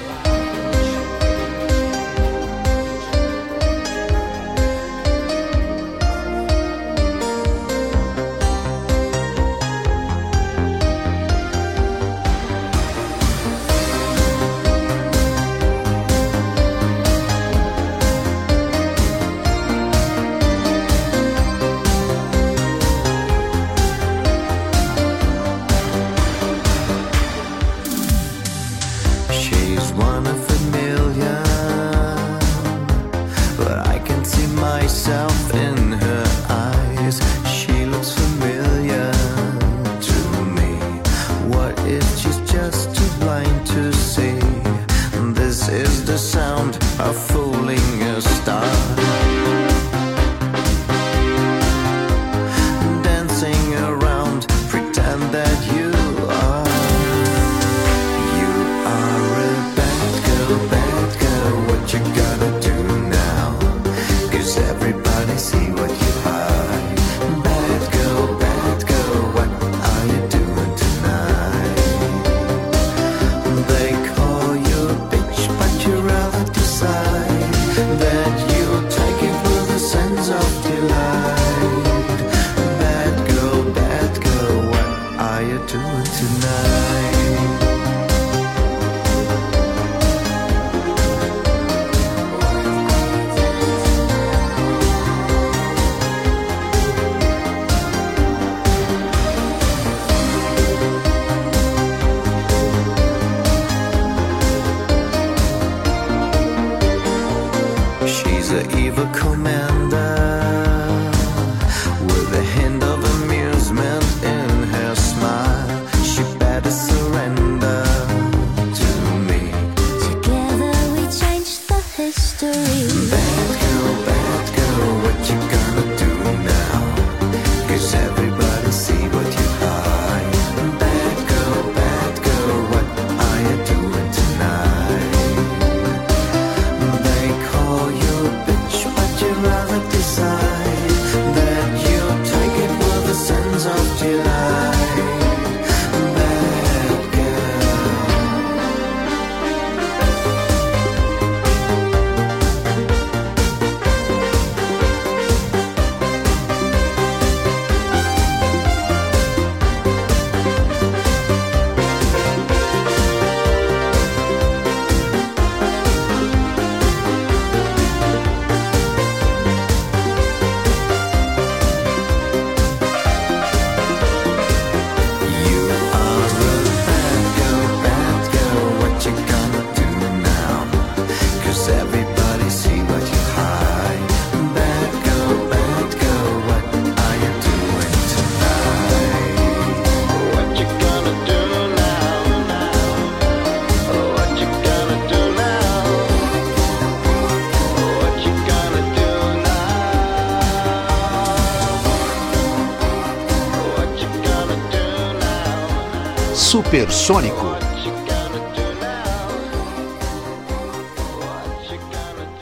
Supersônico. 206.56 207.54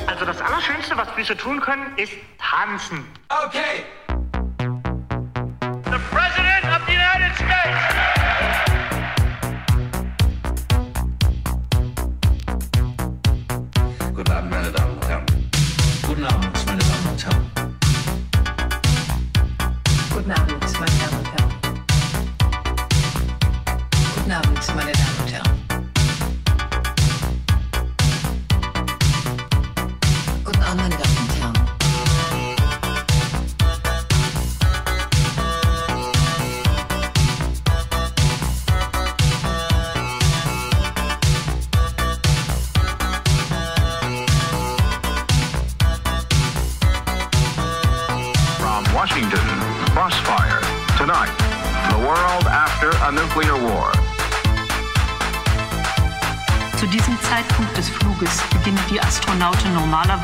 Also 0.06 0.24
das 0.24 0.40
Allerschönste, 0.40 0.96
was 0.96 1.10
Füße 1.16 1.36
tun 1.36 1.60
können, 1.60 1.92
ist 1.96 2.12
tanzen. 2.38 3.04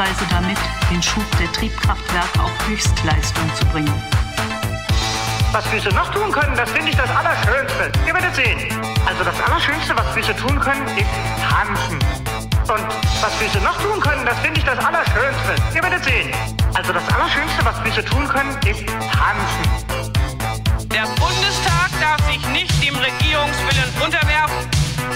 Normalerweise 0.01 0.25
damit, 0.31 0.59
den 0.91 1.03
Schub 1.03 1.25
der 1.39 1.53
Triebkraftwerke 1.53 2.41
auf 2.43 2.69
Höchstleistung 2.69 3.55
zu 3.55 3.67
bringen. 3.67 3.93
Was 5.53 5.67
Füße 5.67 5.91
noch 5.91 6.11
tun 6.11 6.33
können, 6.33 6.57
das 6.57 6.71
finde 6.71 6.91
ich 6.91 6.97
das 6.97 7.11
Allerschönste. 7.11 7.93
Ihr 8.07 8.15
werdet 8.15 8.35
sehen. 8.35 8.59
Also 9.05 9.25
das 9.25 9.39
Allerschönste, 9.43 9.95
was 9.97 10.07
Füße 10.15 10.35
tun 10.37 10.59
können, 10.59 10.87
ist 10.97 11.11
tanzen. 11.45 11.99
Und 12.73 12.87
was 13.21 13.35
Füße 13.35 13.59
noch 13.61 13.77
tun 13.83 14.01
können, 14.01 14.25
das 14.25 14.39
finde 14.39 14.61
ich 14.61 14.65
das 14.65 14.79
Allerschönste. 14.79 15.55
Ihr 15.75 15.83
werdet 15.83 16.05
sehen. 16.05 16.31
Also 16.73 16.93
das 16.95 17.07
Allerschönste, 17.13 17.65
was 17.65 17.79
Füße 17.81 18.05
tun 18.05 18.27
können, 18.29 18.57
ist 18.65 18.87
tanzen. 19.13 19.65
Der 20.89 21.05
Bundestag 21.21 21.91
darf 22.01 22.21
sich 22.31 22.41
nicht 22.49 22.73
dem 22.83 22.97
Regierungswillen 22.97 23.91
unterwerfen. 24.03 24.71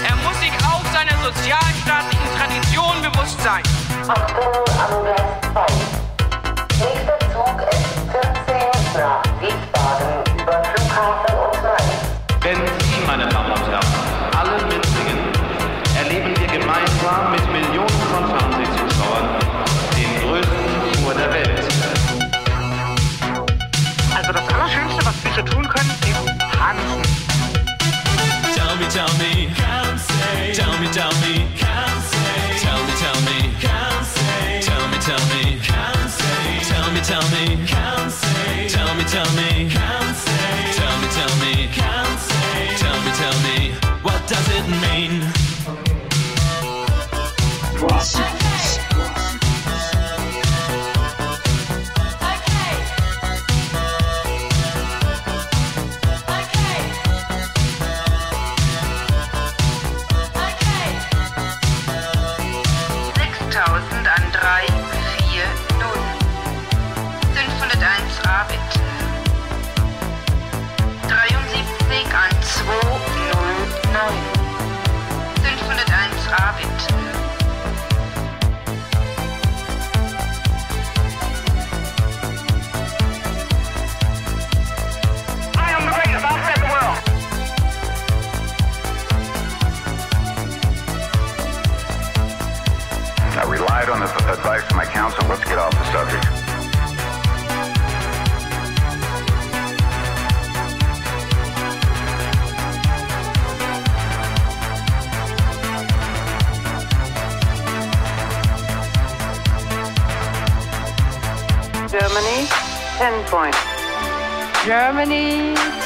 Er 0.07 0.15
muss 0.17 0.37
sich 0.41 0.53
auch 0.67 0.83
seiner 0.93 1.17
sozialstaatlichen 1.23 2.29
Tradition 2.37 3.01
bewusst 3.01 3.41
sein. 3.41 3.63
I'm 4.07 4.27
still 4.29 4.65
unblessed 5.47 5.84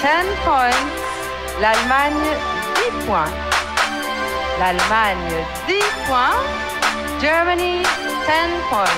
10 0.01 0.25
points. 0.47 0.79
L'Allemagne, 1.59 2.15
10 2.87 3.05
points. 3.05 3.35
L'Allemagne, 4.57 5.43
10 5.67 5.83
points. 6.07 6.39
Germany, 7.19 7.83
10 8.23 8.61
points. 8.71 8.95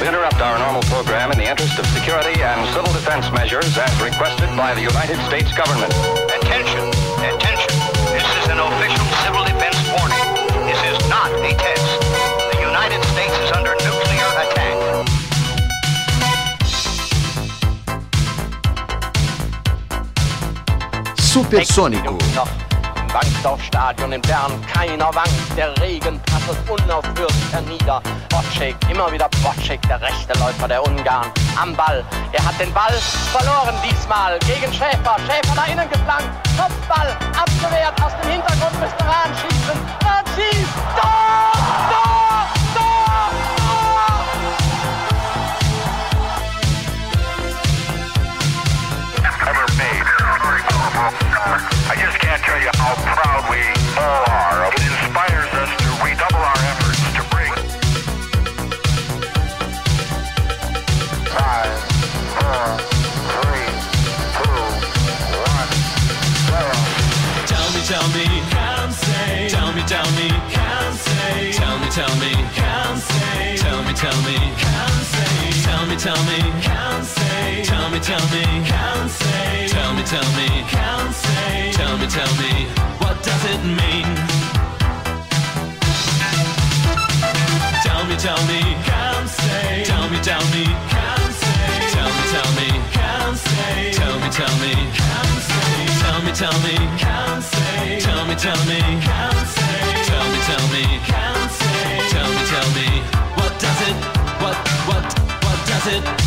We 0.00 0.08
interrupt 0.08 0.40
our 0.40 0.58
normal 0.58 0.82
program 0.88 1.32
in 1.32 1.38
the 1.38 1.44
interest 1.44 1.78
of 1.78 1.84
security 1.88 2.40
and 2.42 2.66
civil 2.72 2.92
defense 2.94 3.30
measures 3.30 3.76
as 3.76 3.92
requested 4.00 4.56
by 4.56 4.72
the 4.72 4.80
United 4.80 5.20
States 5.28 5.52
government. 5.52 5.92
Attention, 6.32 6.88
attention. 7.20 7.72
This 8.08 8.24
is 8.40 8.48
an 8.48 8.58
official 8.58 9.04
civil 9.20 9.44
defense 9.44 9.76
warning. 9.92 10.64
This 10.64 10.80
is 10.96 11.08
not 11.10 11.28
a 11.44 11.52
test. 11.52 11.93
Im 21.36 23.08
Bankdorfstadion 23.12 24.12
in 24.12 24.22
Bern, 24.22 24.52
keiner 24.72 25.12
wankt, 25.12 25.56
der 25.56 25.76
Regen 25.80 26.20
prasselt 26.22 26.58
unaufhörlich 26.70 27.52
hernieder. 27.52 28.00
Bocek, 28.28 28.76
immer 28.88 29.10
wieder 29.10 29.28
Bocek, 29.42 29.82
der 29.88 30.00
rechte 30.00 30.38
Läufer 30.38 30.68
der 30.68 30.86
Ungarn, 30.86 31.26
am 31.60 31.74
Ball. 31.74 32.04
Er 32.30 32.44
hat 32.44 32.60
den 32.60 32.72
Ball 32.72 32.92
verloren 33.32 33.74
diesmal 33.84 34.38
gegen 34.46 34.72
Schäfer. 34.72 35.16
Schäfer 35.26 35.54
nach 35.56 35.66
innen 35.66 35.90
geflankt, 35.90 36.30
Kopfball, 36.56 37.16
abgewehrt, 37.36 38.00
aus 38.00 38.12
dem 38.22 38.30
Hintergrund 38.30 38.80
müsste 38.80 39.04
Rahn 39.04 39.34
schießen. 39.34 39.80
Rahn 40.04 40.24
schießt, 40.36 40.74
Tor, 41.00 41.13
I 51.46 51.94
just 52.00 52.18
can't 52.20 52.42
tell 52.42 52.58
you 52.58 52.70
how 52.80 52.94
proud 53.04 53.44
we 53.52 53.60
all 54.00 54.24
are. 54.32 54.72
It 54.72 54.80
inspires 54.80 55.52
us 55.52 55.70
to 55.76 55.88
redouble 56.00 56.40
our 56.40 56.60
efforts 56.72 57.04
to 57.04 57.22
bring 57.28 57.52
five, 61.28 61.68
four, 62.32 62.64
three, 63.28 63.68
two, 64.40 64.56
one, 65.44 65.70
zero. 66.48 66.80
Tell 67.44 67.68
me, 67.76 67.80
tell 67.84 68.08
me, 68.16 68.24
can't 68.48 68.92
say. 68.92 69.48
Tell 69.52 69.72
me, 69.76 69.82
tell 69.84 70.08
me, 70.16 70.28
can't 70.48 70.96
say. 70.96 71.52
Tell 71.52 71.76
me, 71.78 71.88
tell 71.92 72.14
me, 72.16 72.32
can't 72.56 72.98
say. 72.98 73.56
Tell 73.60 73.82
me, 73.84 73.92
tell 73.92 74.16
me, 74.24 74.36
can't 74.56 75.04
say. 75.12 75.60
Tell 75.60 75.84
me, 75.84 75.92
me, 75.92 76.00
tell 76.00 76.24
me, 76.24 76.40
can't 76.62 77.04
say. 77.04 77.13
Tell 77.94 78.02
me, 78.02 78.06
tell 78.06 78.26
me, 78.34 78.66
can't 78.66 79.08
say. 79.08 79.68
Tell 79.68 79.94
me, 79.94 80.02
tell 80.02 80.28
me, 80.34 80.48
can't 80.66 81.14
say. 81.14 81.70
Tell 81.74 81.96
me, 81.96 82.06
tell 82.08 82.34
me, 82.42 82.66
what 82.98 83.22
does 83.22 83.44
it 83.54 83.62
mean? 83.62 84.08
Tell 87.86 88.02
me, 88.10 88.16
tell 88.18 88.42
me, 88.50 88.60
can't 88.82 89.28
say. 89.28 89.84
Tell 89.84 90.10
me, 90.10 90.18
tell 90.26 90.42
me, 90.50 90.64
can't 90.90 91.34
say. 91.38 91.94
Tell 91.94 92.10
me, 92.10 92.24
tell 92.34 92.50
me, 92.58 92.68
can't 92.90 93.38
say. 93.38 93.92
Tell 93.94 94.18
me, 94.18 94.28
tell 94.34 94.54
me, 94.58 94.74
can't 94.98 95.42
say. 95.46 95.94
Tell 96.02 96.20
me, 96.26 96.32
tell 96.34 96.58
me, 96.66 96.74
can't 96.98 97.42
say. 97.46 98.00
Tell 98.02 98.24
me, 98.26 98.34
tell 98.34 98.58
me, 98.66 98.80
can't 99.06 99.46
say. 99.54 100.02
Tell 100.10 100.26
me, 100.34 100.38
tell 100.50 100.66
me, 100.74 100.82
can't 101.06 101.50
say. 101.62 102.10
Tell 102.10 102.30
me, 102.34 102.42
tell 102.50 102.68
me, 102.74 102.88
what 103.38 103.54
does 103.62 103.80
it, 103.86 103.96
what, 104.42 104.56
what, 104.90 105.06
what 105.46 105.58
does 105.70 105.86
it, 105.94 106.23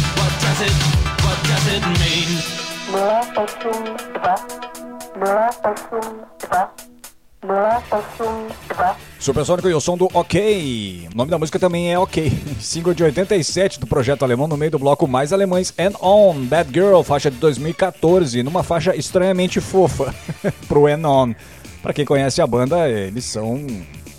Supersônico 9.19 9.69
e 9.69 9.73
o 9.75 9.79
som 9.79 9.95
do 9.95 10.05
OK. 10.11 11.07
O 11.13 11.15
nome 11.15 11.29
da 11.29 11.38
música 11.38 11.59
também 11.59 11.93
é 11.93 11.99
OK. 11.99 12.31
Single 12.59 12.95
de 12.95 13.03
87 13.03 13.79
do 13.79 13.85
projeto 13.85 14.23
alemão 14.23 14.47
no 14.47 14.57
meio 14.57 14.71
do 14.71 14.79
bloco 14.79 15.07
Mais 15.07 15.31
Alemães 15.31 15.71
and 15.77 15.93
On. 16.01 16.33
Bad 16.45 16.71
Girl, 16.73 17.01
faixa 17.03 17.29
de 17.29 17.38
2014, 17.38 18.41
numa 18.41 18.63
faixa 18.63 18.95
estranhamente 18.95 19.61
fofa 19.61 20.15
pro 20.67 20.88
And 20.88 21.07
On. 21.07 21.35
Pra 21.83 21.93
quem 21.93 22.05
conhece 22.05 22.41
a 22.41 22.47
banda, 22.47 22.89
eles 22.89 23.25
são 23.25 23.65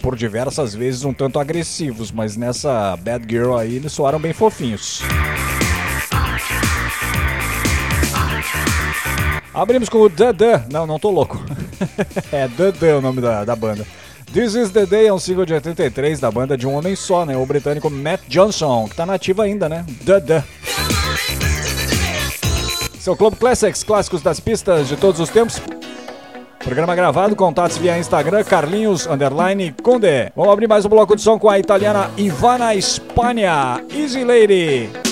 por 0.01 0.14
diversas 0.14 0.77
vezes 0.77 1.05
um 1.05 1.12
tanto 1.12 1.41
agressivos, 1.41 2.12
mas 2.12 2.37
nessa 2.37 2.97
Bad 2.99 3.27
Girl 3.29 3.57
aí 3.57 3.77
eles 3.77 3.91
soaram 3.91 4.21
bem 4.21 4.33
fofinhos. 4.33 5.03
Abrimos 9.59 9.89
com 9.89 9.99
o 9.99 10.09
Duh 10.09 10.25
Não, 10.71 10.87
não 10.87 11.01
tô 11.01 11.11
louco. 11.11 11.37
é 12.31 12.47
Duh 12.47 12.97
o 12.97 13.01
nome 13.01 13.21
da, 13.21 13.45
da 13.45 13.57
banda. 13.57 13.85
This 14.33 14.55
is 14.55 14.71
the 14.71 14.87
Day 14.87 15.09
é 15.09 15.13
um 15.13 15.19
single 15.19 15.45
de 15.45 15.53
83 15.53 16.21
da 16.21 16.31
banda 16.31 16.57
de 16.57 16.65
um 16.65 16.75
homem 16.75 16.95
só, 16.95 17.27
né? 17.27 17.37
O 17.37 17.45
britânico 17.45 17.91
Matt 17.91 18.21
Johnson, 18.29 18.87
que 18.89 18.95
tá 18.95 19.05
nativo 19.05 19.43
ainda, 19.43 19.69
né? 19.69 19.85
Duh 20.03 20.45
Seu 23.01 23.17
Club 23.17 23.35
Classics, 23.35 23.83
clássicos 23.83 24.23
das 24.23 24.39
pistas 24.39 24.87
de 24.87 24.97
todos 24.97 25.21
os 25.21 25.29
tempos. 25.29 25.61
Programa 26.61 26.95
gravado, 26.95 27.35
contatos 27.35 27.79
via 27.79 27.99
Instagram, 27.99 28.45
Carlinhos 28.45 29.09
Underline 29.09 29.75
Conde. 29.83 30.31
Vamos 30.37 30.53
abrir 30.53 30.69
mais 30.69 30.85
um 30.85 30.89
bloco 30.89 31.17
de 31.17 31.23
som 31.23 31.37
com 31.37 31.51
a 31.51 31.59
italiana 31.59 32.13
Ivana 32.17 32.77
Espanha, 32.77 33.83
Easy 33.93 34.23
Lady. 34.23 35.08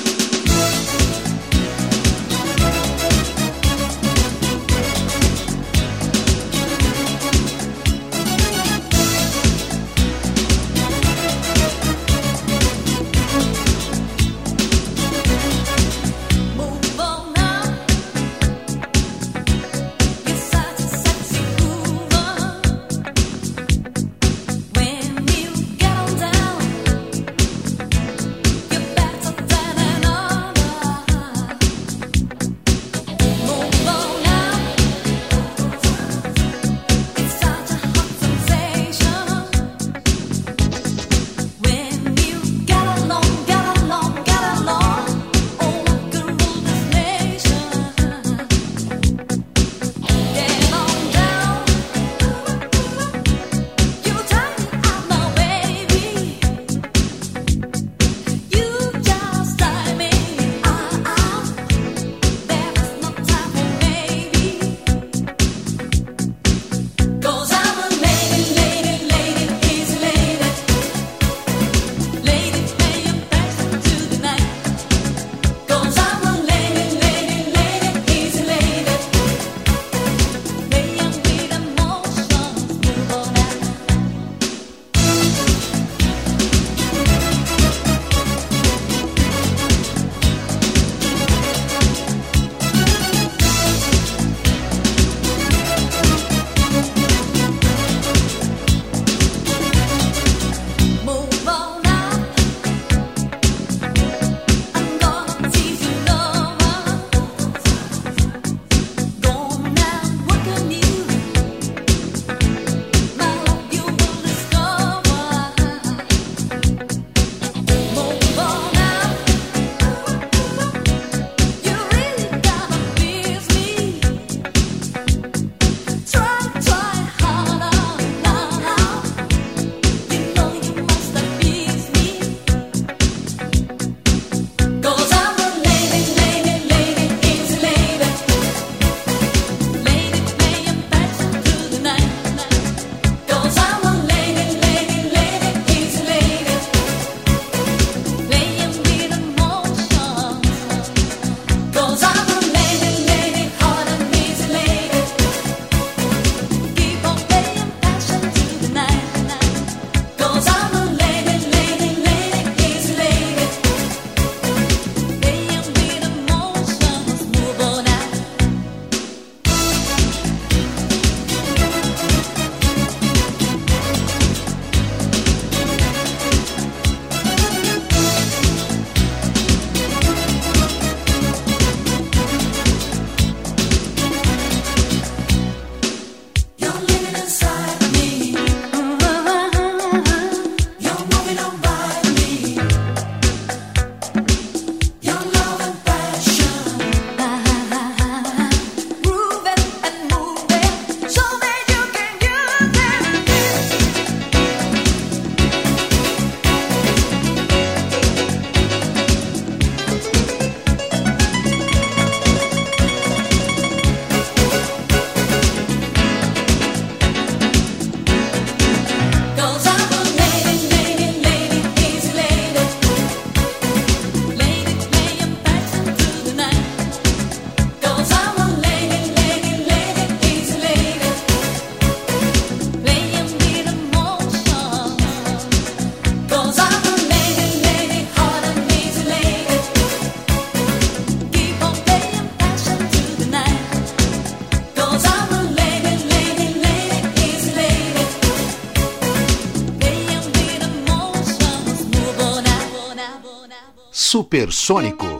Supersônico. 254.16 255.15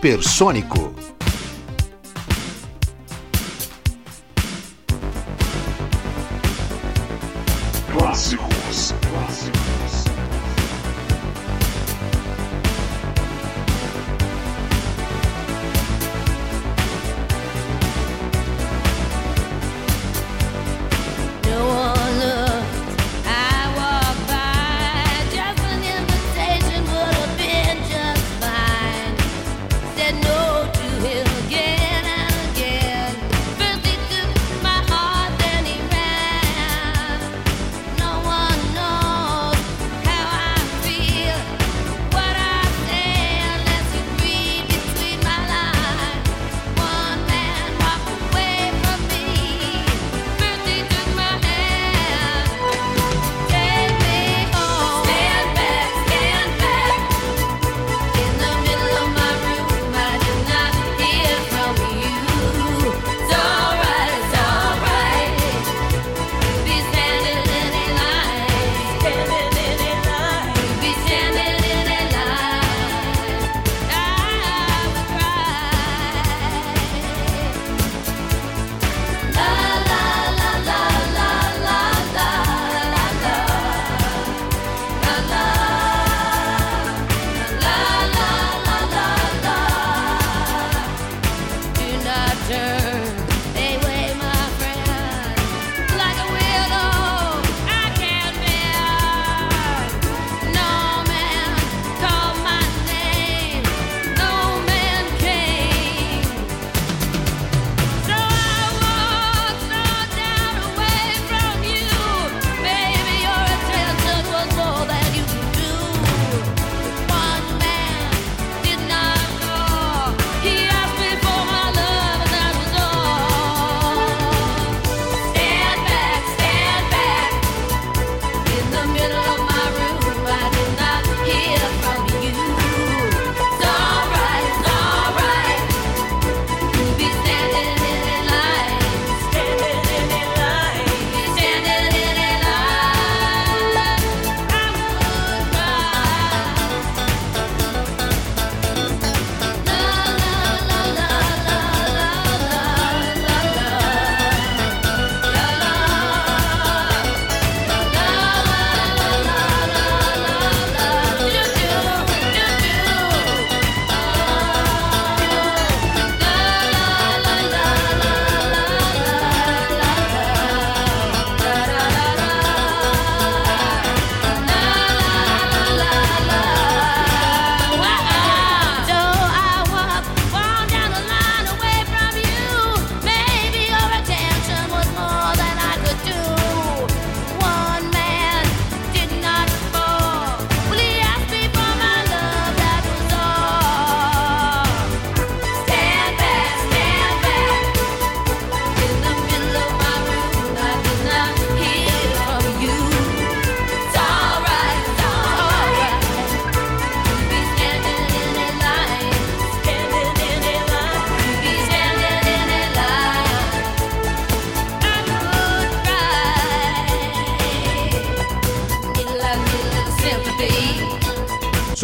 Supersônico. 0.00 0.89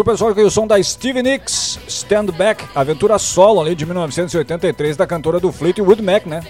Supersônico 0.07 0.41
e 0.41 0.45
o 0.45 0.51
som 0.53 0.69
da 0.69 0.81
Stevie 0.81 1.21
Nicks, 1.21 1.81
Stand 1.89 2.27
Back, 2.27 2.65
aventura 2.77 3.19
solo 3.19 3.61
ali 3.61 3.75
de 3.75 3.85
1983 3.85 4.97
da 4.97 5.05
cantora 5.05 5.41
do 5.41 5.51
Fleetwood 5.51 6.01
Mac, 6.01 6.25
né? 6.27 6.45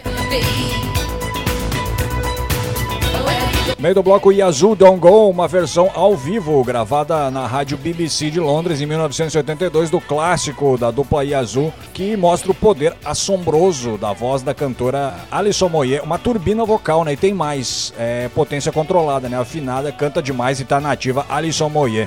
Meio 3.78 3.94
do 3.94 4.02
bloco 4.02 4.30
Yazoo 4.30 4.76
Don't 4.76 5.00
Go, 5.00 5.30
uma 5.30 5.48
versão 5.48 5.90
ao 5.94 6.14
vivo 6.14 6.62
gravada 6.64 7.30
na 7.30 7.46
rádio 7.46 7.78
BBC 7.78 8.30
de 8.30 8.40
Londres 8.40 8.82
em 8.82 8.86
1982 8.86 9.88
do 9.88 10.02
clássico 10.02 10.76
da 10.76 10.90
dupla 10.90 11.24
Yazoo, 11.24 11.72
que 11.94 12.14
mostra 12.14 12.50
o 12.50 12.54
poder 12.54 12.94
assombroso 13.06 13.96
da 13.96 14.12
voz 14.12 14.42
da 14.42 14.52
cantora 14.52 15.14
Alison 15.30 15.70
Moyer, 15.70 16.04
uma 16.04 16.18
turbina 16.18 16.62
vocal, 16.62 17.04
né? 17.04 17.14
E 17.14 17.16
tem 17.16 17.32
mais, 17.32 17.94
é, 17.98 18.28
potência 18.34 18.70
controlada, 18.70 19.30
né? 19.30 19.40
Afinada, 19.40 19.90
canta 19.90 20.22
demais 20.22 20.60
e 20.60 20.64
tá 20.66 20.78
nativa 20.78 21.24
Alison 21.30 21.70
Moyer. 21.70 22.06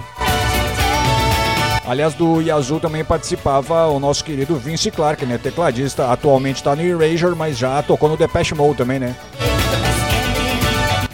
Aliás, 1.90 2.14
do 2.14 2.40
Yazoo 2.40 2.80
também 2.80 3.04
participava 3.04 3.88
o 3.88 4.00
nosso 4.00 4.24
querido 4.24 4.56
Vince 4.58 4.92
Clarke, 4.92 5.26
né? 5.26 5.40
Tecladista, 5.40 6.12
atualmente 6.12 6.58
está 6.58 6.76
no 6.76 6.84
Erasure, 6.84 7.36
mas 7.36 7.58
já 7.58 7.82
tocou 7.82 8.08
no 8.08 8.16
Depeche 8.16 8.54
Mode 8.54 8.78
também, 8.78 9.00
né? 9.00 9.16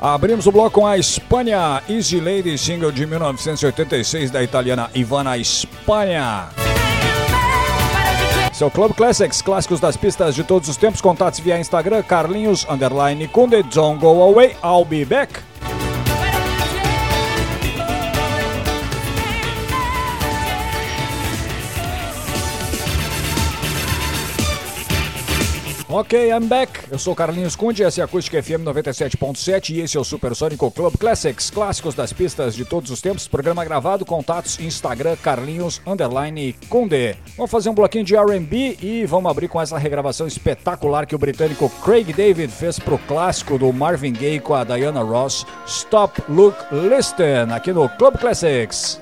Abrimos 0.02 0.46
o 0.48 0.52
bloco 0.52 0.82
com 0.82 0.86
a 0.86 0.98
Espanha, 0.98 1.82
Easy 1.88 2.20
Lady, 2.20 2.58
single 2.58 2.92
de 2.92 3.06
1986 3.06 4.30
da 4.30 4.44
italiana 4.44 4.90
Ivana 4.94 5.38
Espanha. 5.38 6.50
Seu 8.52 8.70
Club 8.70 8.94
Classics, 8.96 9.42
clássicos 9.42 9.80
das 9.80 9.96
pistas 9.96 10.36
de 10.36 10.44
todos 10.44 10.68
os 10.68 10.76
tempos, 10.76 11.00
contatos 11.00 11.40
via 11.40 11.58
Instagram, 11.58 12.04
Carlinhos, 12.04 12.68
underline, 12.70 13.26
Kunde, 13.30 13.64
don't 13.64 13.98
go 13.98 14.22
away, 14.24 14.58
I'll 14.62 14.84
be 14.84 15.06
back. 15.06 15.40
Ok, 25.98 26.30
I'm 26.30 26.46
back. 26.46 26.92
Eu 26.92 27.00
sou 27.00 27.16
Carlinhos 27.16 27.56
Conde, 27.56 27.82
essa 27.82 28.02
é 28.02 28.04
a 28.04 28.06
Acústica 28.06 28.44
FM 28.44 28.66
97.7 28.66 29.70
e 29.70 29.80
esse 29.80 29.96
é 29.96 30.00
o 30.00 30.04
Supersônico 30.04 30.70
Club 30.70 30.98
Classics, 30.98 31.50
clássicos 31.50 31.96
das 31.96 32.12
pistas 32.12 32.54
de 32.54 32.66
todos 32.66 32.92
os 32.92 33.00
tempos. 33.00 33.30
Programa 33.30 33.64
gravado, 33.64 34.06
contatos 34.06 34.60
Instagram 34.60 35.16
Carlinhos 35.16 35.82
Underline 35.88 36.52
Conde. 36.68 37.16
Vamos 37.38 37.50
fazer 37.50 37.70
um 37.70 37.74
bloquinho 37.74 38.04
de 38.04 38.14
R&B 38.14 38.78
e 38.82 39.06
vamos 39.06 39.32
abrir 39.32 39.48
com 39.48 39.62
essa 39.62 39.78
regravação 39.78 40.28
espetacular 40.28 41.06
que 41.06 41.16
o 41.16 41.18
britânico 41.18 41.70
Craig 41.82 42.12
David 42.12 42.52
fez 42.52 42.78
pro 42.78 42.98
clássico 42.98 43.58
do 43.58 43.72
Marvin 43.72 44.12
Gaye 44.12 44.42
com 44.42 44.54
a 44.54 44.66
Diana 44.66 45.02
Ross, 45.02 45.46
Stop, 45.66 46.22
Look, 46.28 46.58
Listen, 46.74 47.54
aqui 47.56 47.72
no 47.72 47.88
Club 47.88 48.18
Classics. 48.18 49.00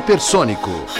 Supersônico. 0.00 0.99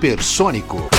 Supersônico. 0.00 0.89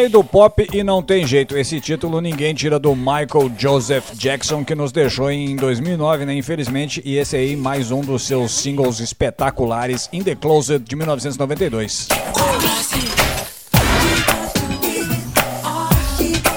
Rei 0.00 0.08
do 0.08 0.24
pop 0.24 0.66
e 0.72 0.82
não 0.82 1.02
tem 1.02 1.26
jeito. 1.26 1.58
Esse 1.58 1.78
título 1.78 2.22
ninguém 2.22 2.54
tira 2.54 2.78
do 2.78 2.96
Michael 2.96 3.52
Joseph 3.58 4.14
Jackson, 4.14 4.64
que 4.64 4.74
nos 4.74 4.92
deixou 4.92 5.30
em 5.30 5.54
2009, 5.54 6.24
né? 6.24 6.34
Infelizmente. 6.34 7.02
E 7.04 7.18
esse 7.18 7.36
aí, 7.36 7.54
mais 7.54 7.90
um 7.90 8.00
dos 8.00 8.22
seus 8.22 8.50
singles 8.50 8.98
espetaculares, 8.98 10.08
In 10.10 10.22
the 10.22 10.34
Closet, 10.34 10.82
de 10.82 10.96
1992. 10.96 12.08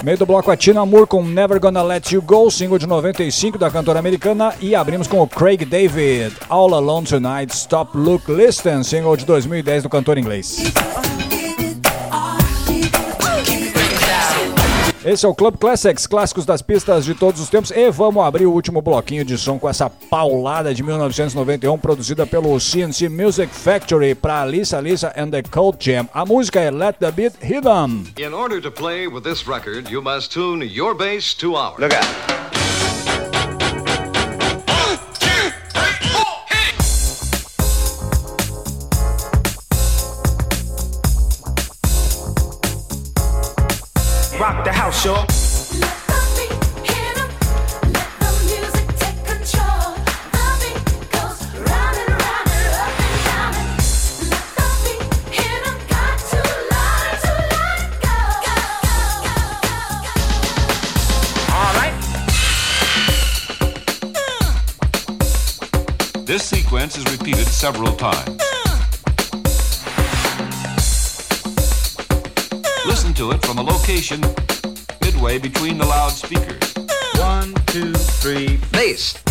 Meio 0.02 0.18
do 0.18 0.26
bloco 0.26 0.50
a 0.50 0.56
Tina 0.56 0.86
Moore 0.86 1.08
com 1.08 1.22
Never 1.22 1.60
Gonna 1.60 1.84
Let 1.84 2.14
You 2.14 2.22
Go, 2.22 2.50
single 2.50 2.80
de 2.80 2.88
95 2.88 3.58
da 3.58 3.70
cantora 3.70 4.00
americana. 4.00 4.54
E 4.62 4.74
abrimos 4.74 5.06
com 5.06 5.20
o 5.20 5.28
Craig 5.28 5.66
David, 5.66 6.34
All 6.48 6.74
Alone 6.74 7.06
Tonight, 7.06 7.54
Stop, 7.54 7.98
Look, 7.98 8.32
Listen, 8.32 8.84
single 8.84 9.18
de 9.18 9.26
2010 9.26 9.84
do 9.84 9.90
cantor 9.90 10.18
inglês. 10.18 10.64
Esse 15.06 15.26
é 15.26 15.30
o 15.30 15.36
Club 15.36 15.58
Classics, 15.58 16.08
clássicos 16.08 16.46
das 16.46 16.62
pistas 16.62 17.04
de 17.04 17.14
todos 17.14 17.42
os 17.42 17.50
tempos. 17.50 17.72
E 17.72 17.92
vamos 17.92 18.24
abrir 18.24 18.46
o 18.46 18.52
último 18.52 18.82
bloquinho 18.82 19.26
de 19.26 19.38
som 19.38 19.60
com 19.60 19.68
essa 19.68 19.90
paulada 19.90 20.74
de 20.74 20.82
1991, 20.82 21.78
produzida 21.78 22.26
pelo 22.26 22.58
CNC 22.58 23.10
Music 23.10 23.54
Factory 23.54 24.16
para 24.16 24.46
Lisa 24.46 24.80
Lisa 24.80 25.14
and 25.18 25.30
the 25.30 25.44
Cold 25.44 25.78
Jam. 25.80 26.08
A 26.14 26.26
música 26.26 26.62
é 26.62 26.72
Let 26.72 26.96
the 27.00 27.12
Beat 27.12 27.34
Hit 27.42 27.68
'em. 27.68 28.06
In 28.18 28.34
order 28.34 28.62
to 28.62 28.72
play 28.72 29.08
with 29.08 29.24
this 29.24 29.46
record, 29.46 29.92
you 29.92 30.02
must 30.02 30.32
tune 30.32 30.66
your 30.66 30.96
bass 30.96 31.34
to 31.36 31.56
ours. 31.58 31.78
Look 31.80 31.94
out. 31.94 32.53
Rock 45.06 45.18
the 45.18 45.24
house, 45.24 45.28
y'all. 45.28 45.28
All 61.52 61.74
right. 61.74 61.94
This 66.26 66.44
sequence 66.44 66.98
is 66.98 67.04
repeated 67.12 67.48
several 67.48 67.94
times. 67.94 68.40
Listen 72.86 73.14
to 73.16 73.32
it 73.32 73.46
from 73.46 73.58
a 73.58 73.64
location 73.64 74.22
midway 75.24 75.40
between 75.40 75.78
the 75.78 75.86
loudspeakers. 75.86 76.74
One, 77.16 77.54
two, 77.68 77.94
three, 77.94 78.58
bass. 78.74 79.23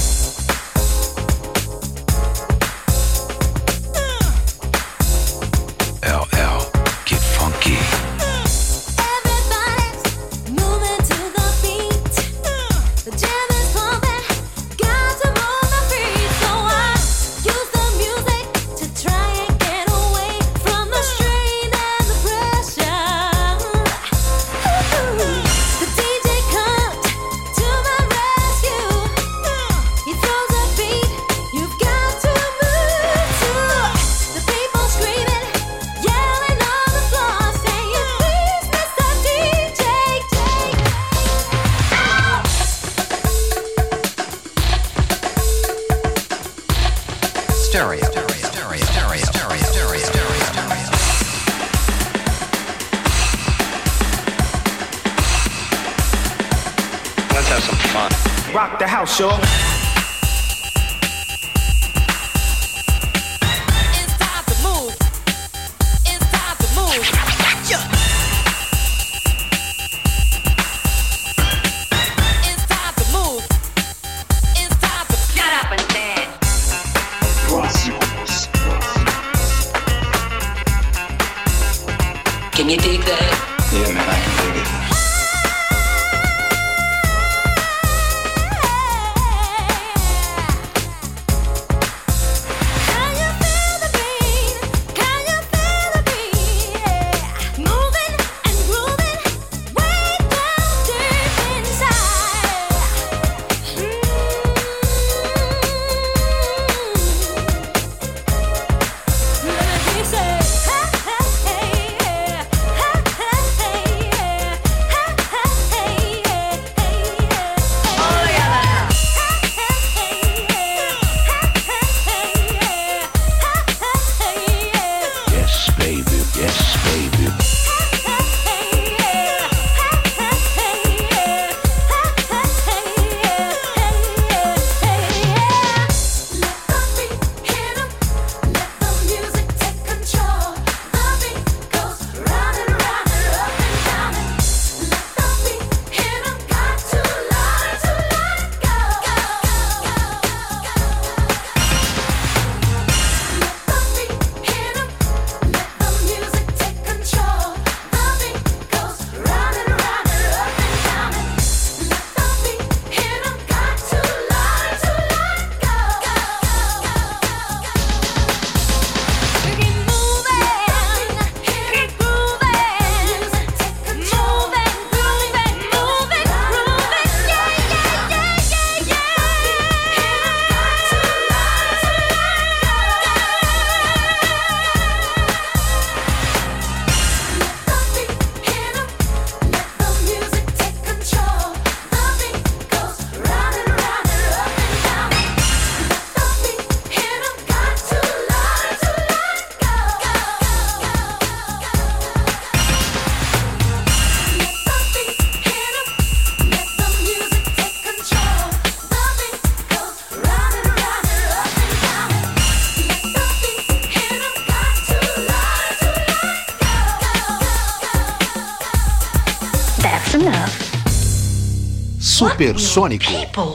supersônico. 222.32 223.12
People. 223.12 223.54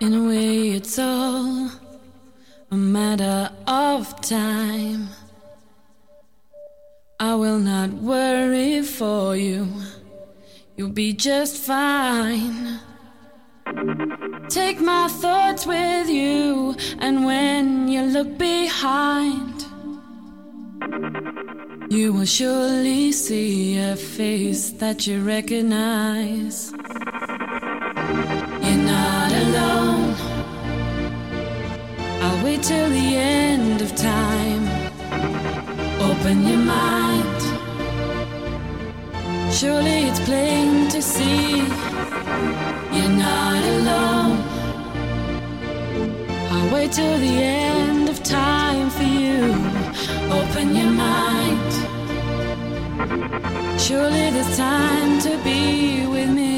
In 0.00 0.14
a 0.14 0.28
way 0.28 0.76
it's 0.76 0.98
all 0.98 1.57
You 21.90 22.12
will 22.12 22.26
surely 22.26 23.12
see 23.12 23.78
a 23.78 23.96
face 23.96 24.72
that 24.72 25.06
you 25.06 25.24
recognize. 25.24 26.70
You're 28.62 28.84
not 28.94 29.32
alone. 29.32 30.14
I'll 32.20 32.44
wait 32.44 32.62
till 32.62 32.90
the 32.90 33.16
end 33.16 33.80
of 33.80 33.96
time. 33.96 34.64
Open 35.98 36.46
your 36.46 36.58
mind. 36.58 37.42
Surely 39.50 40.08
it's 40.08 40.20
plain 40.20 40.90
to 40.90 41.00
see. 41.00 41.56
You're 42.92 43.16
not 43.16 43.64
alone. 43.64 44.36
I'll 46.50 46.74
wait 46.74 46.92
till 46.92 47.18
the 47.18 47.42
end 47.42 48.10
of 48.10 48.22
time 48.22 48.90
for 48.90 49.04
you. 49.04 49.77
Open 50.30 50.76
your 50.76 50.90
mind. 50.90 51.72
Surely 53.80 54.30
there's 54.30 54.56
time 54.56 55.20
to 55.20 55.32
be 55.42 56.06
with 56.06 56.30
me. 56.30 56.57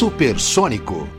Supersônico. 0.00 1.09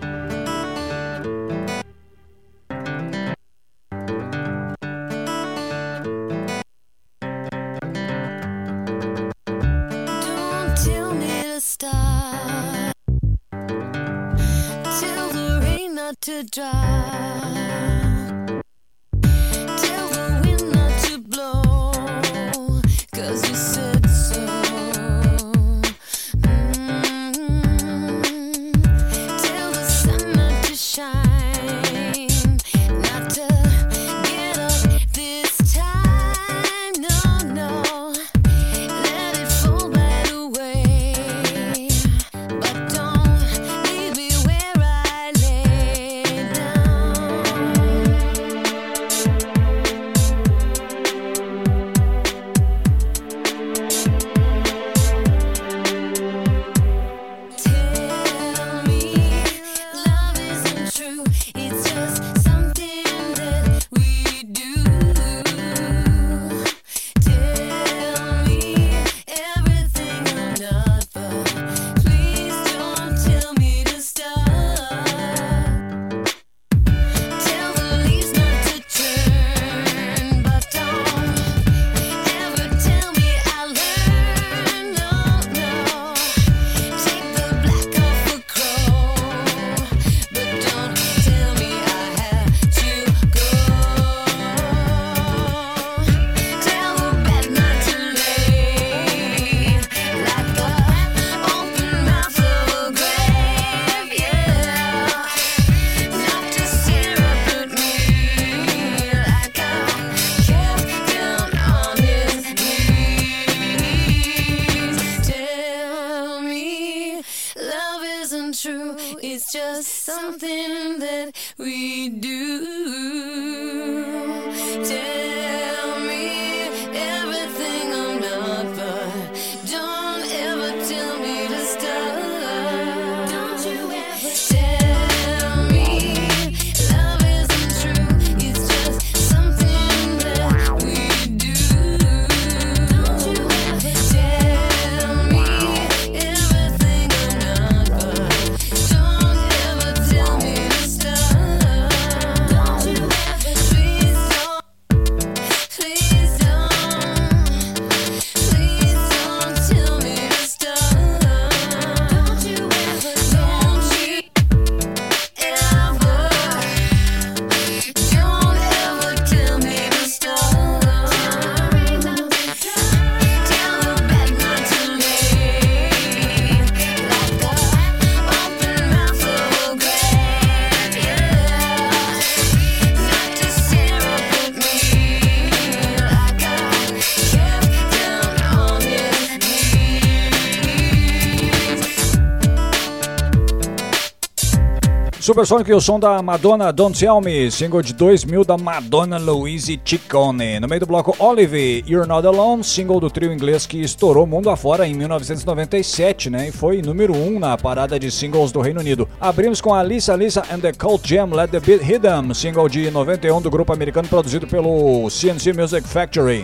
Supersonic 195.32 195.72
e 195.72 195.74
o 195.74 195.80
som 195.80 195.98
da 195.98 196.22
Madonna 196.22 196.74
Don't 196.74 197.00
Tell 197.00 197.22
Me, 197.22 197.50
single 197.50 197.82
de 197.82 197.94
2000 197.94 198.44
da 198.44 198.58
Madonna 198.58 199.18
Louise 199.18 199.80
Ciccone. 199.86 200.60
No 200.60 200.68
meio 200.68 200.82
do 200.82 200.86
bloco 200.86 201.16
Olive, 201.20 201.86
You're 201.88 202.06
Not 202.06 202.28
Alone, 202.28 202.62
single 202.66 203.00
do 203.00 203.10
trio 203.10 203.32
inglês 203.32 203.66
que 203.66 203.82
estourou 203.82 204.28
mundo 204.28 204.50
afora 204.50 204.86
em 204.86 204.94
1997, 204.94 206.30
né? 206.30 206.50
E 206.50 206.52
foi 206.52 206.82
número 206.82 207.16
1 207.16 207.28
um 207.28 207.40
na 207.40 207.58
parada 207.58 207.98
de 207.98 208.12
singles 208.12 208.52
do 208.52 208.60
Reino 208.60 208.82
Unido. 208.82 209.08
Abrimos 209.22 209.62
com 209.62 209.74
a 209.74 209.82
Lisa 209.82 210.14
and 210.52 210.60
the 210.60 210.74
Cult 210.74 211.08
Jam 211.08 211.30
Let 211.34 211.52
the 211.52 211.62
Beat 211.62 211.82
Hit 211.82 212.06
'Em, 212.06 212.34
single 212.34 212.68
de 212.68 212.92
91 212.92 213.42
do 213.42 213.50
grupo 213.50 213.72
americano 213.72 214.10
produzido 214.10 214.46
pelo 214.46 215.10
CNC 215.10 215.54
Music 215.54 215.88
Factory. 215.88 216.44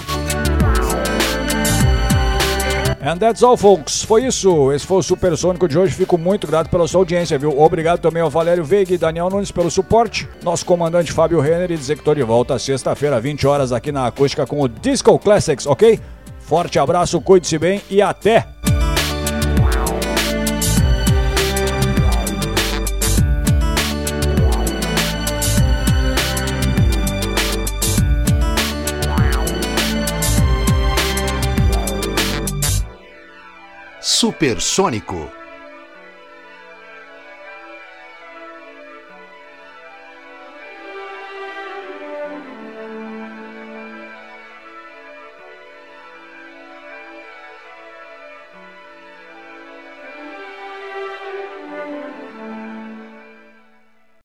And 3.08 3.20
that's 3.20 3.42
all, 3.42 3.56
folks. 3.56 4.04
Foi 4.04 4.26
isso. 4.26 4.70
Esse 4.74 4.86
foi 4.86 4.98
o 4.98 5.02
Supersônico 5.02 5.66
de 5.66 5.80
hoje. 5.80 5.94
Fico 5.94 6.18
muito 6.18 6.46
grato 6.46 6.70
pela 6.70 6.86
sua 6.90 7.00
audiência, 7.00 7.40
viu? 7.40 7.58
Obrigado 7.58 8.02
também 8.02 8.22
ao 8.22 8.30
Valério 8.30 8.66
Veiga 8.66 8.94
e 8.94 8.98
Daniel 8.98 9.30
Nunes 9.30 9.50
pelo 9.50 9.72
suporte. 9.72 10.28
Nosso 10.44 10.66
comandante 10.66 11.14
Fábio 11.14 11.40
Renner 11.40 11.72
e 11.72 11.78
dizer 11.78 11.96
que 11.96 12.02
estou 12.02 12.14
de 12.14 12.24
volta 12.24 12.60
sexta-feira, 12.60 13.18
20 13.22 13.48
horas, 13.48 13.72
aqui 13.72 13.94
na 13.94 14.08
Acústica 14.08 14.46
com 14.46 14.60
o 14.60 14.68
Disco 14.68 15.18
Classics, 15.20 15.66
ok? 15.66 15.98
Forte 16.42 16.80
abraço, 16.80 17.22
cuide-se 17.22 17.58
bem 17.58 17.82
e 17.90 18.02
até! 18.02 18.57
Supersônico. 34.10 35.37